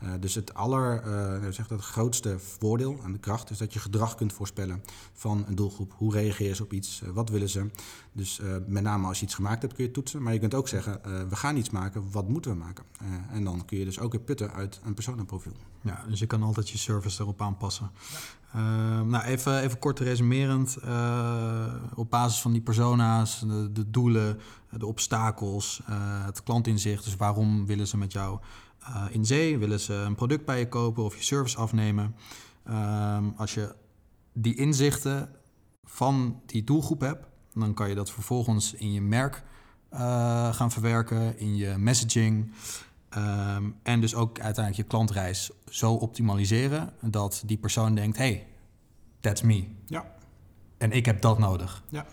Uh, 0.05 0.11
dus 0.21 0.35
het 0.35 0.55
aller, 0.55 1.03
uh, 1.07 1.51
zeg 1.51 1.69
dat, 1.69 1.81
grootste 1.81 2.39
voordeel 2.39 3.01
aan 3.05 3.13
de 3.13 3.19
kracht 3.19 3.51
is 3.51 3.59
dat 3.59 3.73
je 3.73 3.79
gedrag 3.79 4.15
kunt 4.15 4.33
voorspellen 4.33 4.83
van 5.13 5.45
een 5.47 5.55
doelgroep. 5.55 5.93
Hoe 5.97 6.13
reageren 6.13 6.57
ze 6.57 6.63
op 6.63 6.73
iets? 6.73 7.01
Uh, 7.05 7.11
wat 7.11 7.29
willen 7.29 7.49
ze? 7.49 7.71
Dus 8.13 8.41
met 8.67 8.83
name 8.83 9.07
als 9.07 9.19
je 9.19 9.25
iets 9.25 9.35
gemaakt 9.35 9.63
hebt 9.63 9.75
kun 9.75 9.85
je 9.85 9.91
toetsen. 9.91 10.23
Maar 10.23 10.33
je 10.33 10.39
kunt 10.39 10.55
ook 10.55 10.69
zeggen, 10.69 11.01
we 11.29 11.37
gaan 11.37 11.57
iets 11.57 11.71
maken, 11.71 12.11
wat 12.11 12.29
moeten 12.29 12.51
we 12.51 12.57
maken? 12.57 12.85
en 13.31 13.45
dan 13.45 13.65
kun 13.65 13.79
je 13.79 13.85
dus 13.85 13.99
ook 13.99 14.13
weer 14.13 14.21
putten 14.21 14.53
uit 14.53 14.81
een 14.85 14.95
personenprofiel. 14.95 15.53
Ja, 15.81 16.05
dus 16.09 16.19
je 16.19 16.27
kan 16.27 16.43
altijd 16.43 16.71
je 16.71 16.79
service 16.79 17.23
erop 17.23 17.43
aanpassen. 17.43 17.91
Ja. 18.53 19.03
nou, 19.03 19.25
even, 19.25 19.61
even 19.61 19.79
kort 19.79 19.99
resumerend. 19.99 20.79
op 21.95 22.11
basis 22.11 22.41
van 22.41 22.53
die 22.53 22.61
persona's, 22.61 23.41
de, 23.41 23.73
de 23.73 23.91
doelen, 23.91 24.39
de 24.71 24.87
obstakels, 24.87 25.81
het 26.25 26.43
klantinzicht. 26.43 27.05
Dus 27.05 27.17
waarom 27.17 27.67
willen 27.67 27.87
ze 27.87 27.97
met 27.97 28.13
jou 28.13 28.39
uh, 28.89 29.05
in 29.11 29.25
zee, 29.25 29.59
willen 29.59 29.81
ze 29.81 29.93
een 29.93 30.15
product 30.15 30.45
bij 30.45 30.59
je 30.59 30.69
kopen 30.69 31.05
of 31.05 31.17
je 31.17 31.23
service 31.23 31.57
afnemen. 31.57 32.15
Um, 32.71 33.35
als 33.37 33.55
je 33.55 33.75
die 34.33 34.57
inzichten 34.57 35.31
van 35.85 36.41
die 36.47 36.65
doelgroep 36.65 37.01
hebt, 37.01 37.27
dan 37.55 37.75
kan 37.75 37.89
je 37.89 37.95
dat 37.95 38.11
vervolgens 38.11 38.75
in 38.75 38.93
je 38.93 39.01
merk 39.01 39.43
uh, 39.93 40.55
gaan 40.55 40.71
verwerken, 40.71 41.39
in 41.39 41.57
je 41.57 41.75
messaging. 41.77 42.53
Um, 43.17 43.77
en 43.83 44.01
dus 44.01 44.15
ook 44.15 44.41
uiteindelijk 44.41 44.77
je 44.77 44.97
klantreis 44.97 45.51
zo 45.69 45.93
optimaliseren 45.93 46.93
dat 47.01 47.43
die 47.47 47.59
persoon 47.59 47.95
denkt: 47.95 48.17
hey, 48.17 48.47
that's 49.21 49.43
me. 49.43 49.65
Ja. 49.87 50.13
En 50.79 50.93
ik 50.93 51.07
heb 51.07 51.21
dat 51.21 51.39
nodig. 51.39 51.83
Ja. 51.89 52.07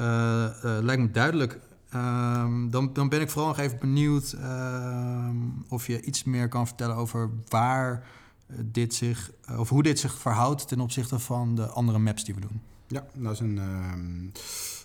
Uh, 0.00 0.78
lijkt 0.82 1.02
me 1.02 1.10
duidelijk 1.10 1.58
Um, 1.94 2.70
dan, 2.70 2.92
dan 2.92 3.08
ben 3.08 3.20
ik 3.20 3.30
vooral 3.30 3.48
nog 3.48 3.58
even 3.58 3.78
benieuwd 3.78 4.32
um, 4.32 5.64
of 5.68 5.86
je 5.86 6.02
iets 6.02 6.24
meer 6.24 6.48
kan 6.48 6.66
vertellen 6.66 6.96
over 6.96 7.30
waar 7.48 8.06
uh, 8.50 8.58
dit 8.64 8.94
zich, 8.94 9.32
uh, 9.50 9.58
of 9.58 9.68
hoe 9.68 9.82
dit 9.82 9.98
zich 9.98 10.18
verhoudt 10.18 10.68
ten 10.68 10.80
opzichte 10.80 11.18
van 11.18 11.54
de 11.54 11.66
andere 11.66 11.98
maps 11.98 12.24
die 12.24 12.34
we 12.34 12.40
doen. 12.40 12.60
Ja, 12.86 13.06
dat 13.14 13.32
is 13.32 13.40
een 13.40 13.56
uh, 13.56 13.92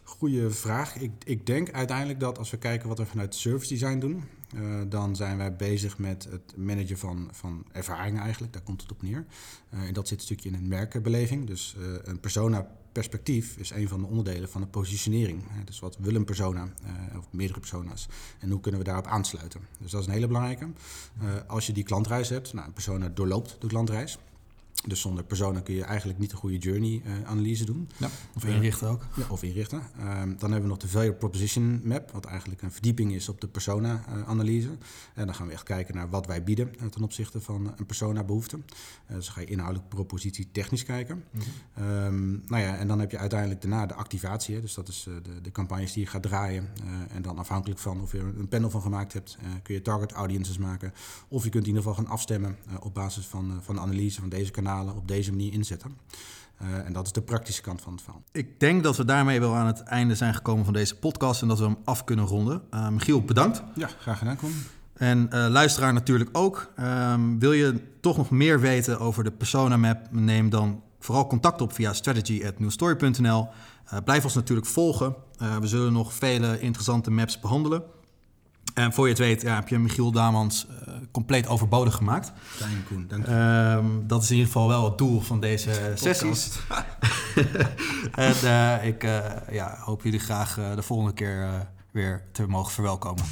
goede 0.03 0.51
vraag. 0.51 0.95
Ik, 0.95 1.11
ik 1.25 1.45
denk 1.45 1.71
uiteindelijk 1.71 2.19
dat 2.19 2.37
als 2.37 2.51
we 2.51 2.57
kijken 2.57 2.87
wat 2.87 2.97
we 2.97 3.05
vanuit 3.05 3.35
service 3.35 3.73
design 3.73 3.99
doen, 3.99 4.23
uh, 4.55 4.81
dan 4.89 5.15
zijn 5.15 5.37
wij 5.37 5.55
bezig 5.55 5.97
met 5.97 6.27
het 6.31 6.57
managen 6.57 6.97
van, 6.97 7.29
van 7.31 7.65
ervaringen 7.71 8.21
eigenlijk. 8.21 8.53
Daar 8.53 8.61
komt 8.61 8.81
het 8.81 8.91
op 8.91 9.01
neer. 9.01 9.25
En 9.69 9.93
dat 9.93 10.07
zit 10.07 10.17
een 10.17 10.23
stukje 10.23 10.49
in 10.49 10.55
een 10.55 10.67
merkenbeleving. 10.67 11.47
Dus 11.47 11.75
een 12.03 12.19
persona 12.19 12.67
perspectief 12.93 13.57
is 13.57 13.69
een 13.69 13.87
van 13.87 14.01
de 14.01 14.07
onderdelen 14.07 14.49
van 14.49 14.61
de 14.61 14.67
positionering. 14.67 15.43
Dus 15.65 15.79
wat 15.79 15.97
wil 15.99 16.15
een 16.15 16.25
persona, 16.25 16.63
uh, 16.63 17.17
of 17.17 17.27
meerdere 17.31 17.59
persona's, 17.59 18.07
en 18.39 18.49
hoe 18.49 18.59
kunnen 18.59 18.79
we 18.79 18.85
daarop 18.85 19.07
aansluiten. 19.07 19.61
Dus 19.79 19.91
dat 19.91 20.01
is 20.01 20.07
een 20.07 20.13
hele 20.13 20.27
belangrijke. 20.27 20.65
Uh, 20.65 21.29
als 21.47 21.67
je 21.67 21.73
die 21.73 21.83
klantreis 21.83 22.29
hebt, 22.29 22.53
nou, 22.53 22.67
een 22.67 22.73
persona 22.73 23.09
doorloopt 23.09 23.55
de 23.59 23.67
klantreis. 23.67 24.17
Dus 24.87 25.01
zonder 25.01 25.23
persona 25.23 25.59
kun 25.59 25.73
je 25.73 25.83
eigenlijk 25.83 26.19
niet 26.19 26.31
een 26.31 26.37
goede 26.37 26.57
journey-analyse 26.57 27.65
doen. 27.65 27.89
Ja, 27.97 28.09
of 28.35 28.45
inrichten 28.45 28.87
ook. 28.87 29.05
Ja, 29.15 29.23
of 29.29 29.43
inrichten. 29.43 29.81
Ehm, 29.99 30.27
dan 30.37 30.51
hebben 30.51 30.61
we 30.61 30.67
nog 30.67 30.77
de 30.77 30.87
Value 30.87 31.13
Proposition 31.13 31.81
Map, 31.83 32.11
wat 32.11 32.25
eigenlijk 32.25 32.61
een 32.61 32.71
verdieping 32.71 33.13
is 33.13 33.29
op 33.29 33.41
de 33.41 33.47
persona-analyse. 33.47 34.69
en 35.13 35.25
dan 35.25 35.35
gaan 35.35 35.47
we 35.47 35.53
echt 35.53 35.63
kijken 35.63 35.95
naar 35.95 36.09
wat 36.09 36.25
wij 36.25 36.43
bieden 36.43 36.71
ten 36.89 37.03
opzichte 37.03 37.41
van 37.41 37.73
een 37.77 37.85
persona-behoefte. 37.85 38.59
dus 39.07 39.27
ga 39.27 39.39
je 39.39 39.45
inhoudelijk 39.45 39.89
propositie 39.89 40.49
technisch 40.51 40.83
kijken. 40.83 41.23
Mm 41.73 42.41
nou 42.45 42.61
ja, 42.61 42.77
en 42.77 42.87
dan 42.87 42.99
heb 42.99 43.11
je 43.11 43.17
uiteindelijk 43.17 43.61
daarna 43.61 43.85
de 43.85 43.93
activatie. 43.93 44.55
Hè, 44.55 44.61
dus 44.61 44.73
dat 44.73 44.87
is 44.87 45.07
de, 45.23 45.41
de 45.41 45.51
campagnes 45.51 45.93
die 45.93 46.03
je 46.03 46.09
gaat 46.09 46.21
draaien. 46.21 46.69
en 47.09 47.21
dan 47.21 47.37
afhankelijk 47.37 47.79
van 47.79 48.01
of 48.01 48.11
je 48.11 48.17
er 48.17 48.25
een 48.25 48.47
panel 48.47 48.69
van 48.69 48.81
gemaakt 48.81 49.13
hebt, 49.13 49.37
kun 49.63 49.73
je 49.73 49.81
target 49.81 50.11
audiences 50.11 50.57
maken. 50.57 50.93
Of 51.27 51.43
je 51.43 51.49
kunt 51.49 51.63
in 51.63 51.69
ieder 51.69 51.83
geval 51.83 52.03
gaan 52.03 52.13
afstemmen 52.13 52.57
op 52.79 52.93
basis 52.93 53.25
van, 53.25 53.59
van 53.61 53.75
de 53.75 53.81
analyse 53.81 54.19
van 54.19 54.29
deze 54.29 54.51
op 54.81 55.07
deze 55.07 55.31
manier 55.31 55.53
inzetten. 55.53 55.97
Uh, 56.61 56.85
en 56.85 56.93
dat 56.93 57.05
is 57.05 57.11
de 57.11 57.21
praktische 57.21 57.61
kant 57.61 57.81
van 57.81 57.93
het 57.93 58.01
verhaal. 58.01 58.23
Ik 58.31 58.59
denk 58.59 58.83
dat 58.83 58.97
we 58.97 59.05
daarmee 59.05 59.39
wel 59.39 59.55
aan 59.55 59.67
het 59.67 59.83
einde 59.83 60.15
zijn 60.15 60.33
gekomen 60.33 60.65
van 60.65 60.73
deze 60.73 60.95
podcast 60.95 61.41
en 61.41 61.47
dat 61.47 61.59
we 61.59 61.65
hem 61.65 61.77
af 61.83 62.03
kunnen 62.03 62.25
ronden. 62.25 62.61
Uh, 62.73 62.89
Michiel, 62.89 63.21
bedankt. 63.21 63.63
Ja, 63.75 63.87
graag 63.99 64.17
gedaan, 64.17 64.35
Koen. 64.35 64.53
En 64.93 65.29
uh, 65.33 65.47
luisteraar 65.49 65.93
natuurlijk 65.93 66.29
ook. 66.31 66.73
Um, 66.79 67.39
wil 67.39 67.51
je 67.51 67.81
toch 67.99 68.17
nog 68.17 68.29
meer 68.29 68.59
weten 68.59 68.99
over 68.99 69.23
de 69.23 69.31
Persona 69.31 69.77
Map? 69.77 70.07
Neem 70.11 70.49
dan 70.49 70.81
vooral 70.99 71.27
contact 71.27 71.61
op 71.61 71.73
via 71.73 71.93
strategy.newstory.nl. 71.93 73.47
blijf 74.03 74.23
ons 74.23 74.33
natuurlijk 74.33 74.67
volgen. 74.67 75.15
we 75.59 75.67
zullen 75.67 75.93
nog 75.93 76.13
vele 76.13 76.59
interessante 76.59 77.11
maps 77.11 77.39
behandelen. 77.39 77.83
En 78.73 78.93
voor 78.93 79.03
je 79.05 79.09
het 79.09 79.19
weet 79.19 79.41
ja, 79.41 79.55
heb 79.55 79.67
je 79.67 79.79
Michiel 79.79 80.11
Damans 80.11 80.67
uh, 80.69 80.93
compleet 81.11 81.47
overbodig 81.47 81.95
gemaakt. 81.95 82.31
Fijn, 82.43 82.83
Koen. 82.87 83.05
Dank 83.07 83.25
je. 83.25 83.33
Um, 83.77 84.07
dat 84.07 84.23
is 84.23 84.29
in 84.29 84.35
ieder 84.35 84.51
geval 84.51 84.67
wel 84.67 84.85
het 84.85 84.97
doel 84.97 85.21
van 85.21 85.39
deze 85.39 85.71
sessies. 85.95 86.59
en 88.15 88.35
uh, 88.43 88.85
ik 88.85 89.03
uh, 89.03 89.19
ja, 89.51 89.77
hoop 89.79 90.03
jullie 90.03 90.19
graag 90.19 90.59
de 90.75 90.81
volgende 90.81 91.13
keer 91.13 91.67
weer 91.91 92.23
te 92.31 92.47
mogen 92.47 92.71
verwelkomen. 92.71 93.23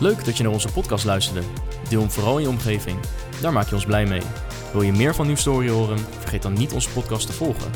Leuk 0.00 0.24
dat 0.24 0.36
je 0.36 0.42
naar 0.42 0.52
onze 0.52 0.72
podcast 0.72 1.04
luisterde. 1.04 1.42
Deel 1.88 2.00
hem 2.00 2.10
vooral 2.10 2.36
in 2.36 2.42
je 2.42 2.48
omgeving. 2.48 2.98
Daar 3.40 3.52
maak 3.52 3.68
je 3.68 3.74
ons 3.74 3.84
blij 3.84 4.06
mee. 4.06 4.22
Wil 4.72 4.82
je 4.82 4.92
meer 4.92 5.14
van 5.14 5.26
Nieuw 5.26 5.36
Story 5.36 5.68
horen? 5.68 5.98
Vergeet 5.98 6.42
dan 6.42 6.52
niet 6.52 6.72
onze 6.72 6.90
podcast 6.90 7.26
te 7.26 7.32
volgen. 7.32 7.70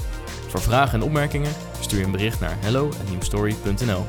Voor 0.48 0.60
vragen 0.60 1.00
en 1.00 1.06
opmerkingen 1.06 1.52
stuur 1.80 1.98
je 1.98 2.04
een 2.04 2.10
bericht 2.10 2.40
naar 2.40 2.56
hello@newstory.nl. 2.60 4.04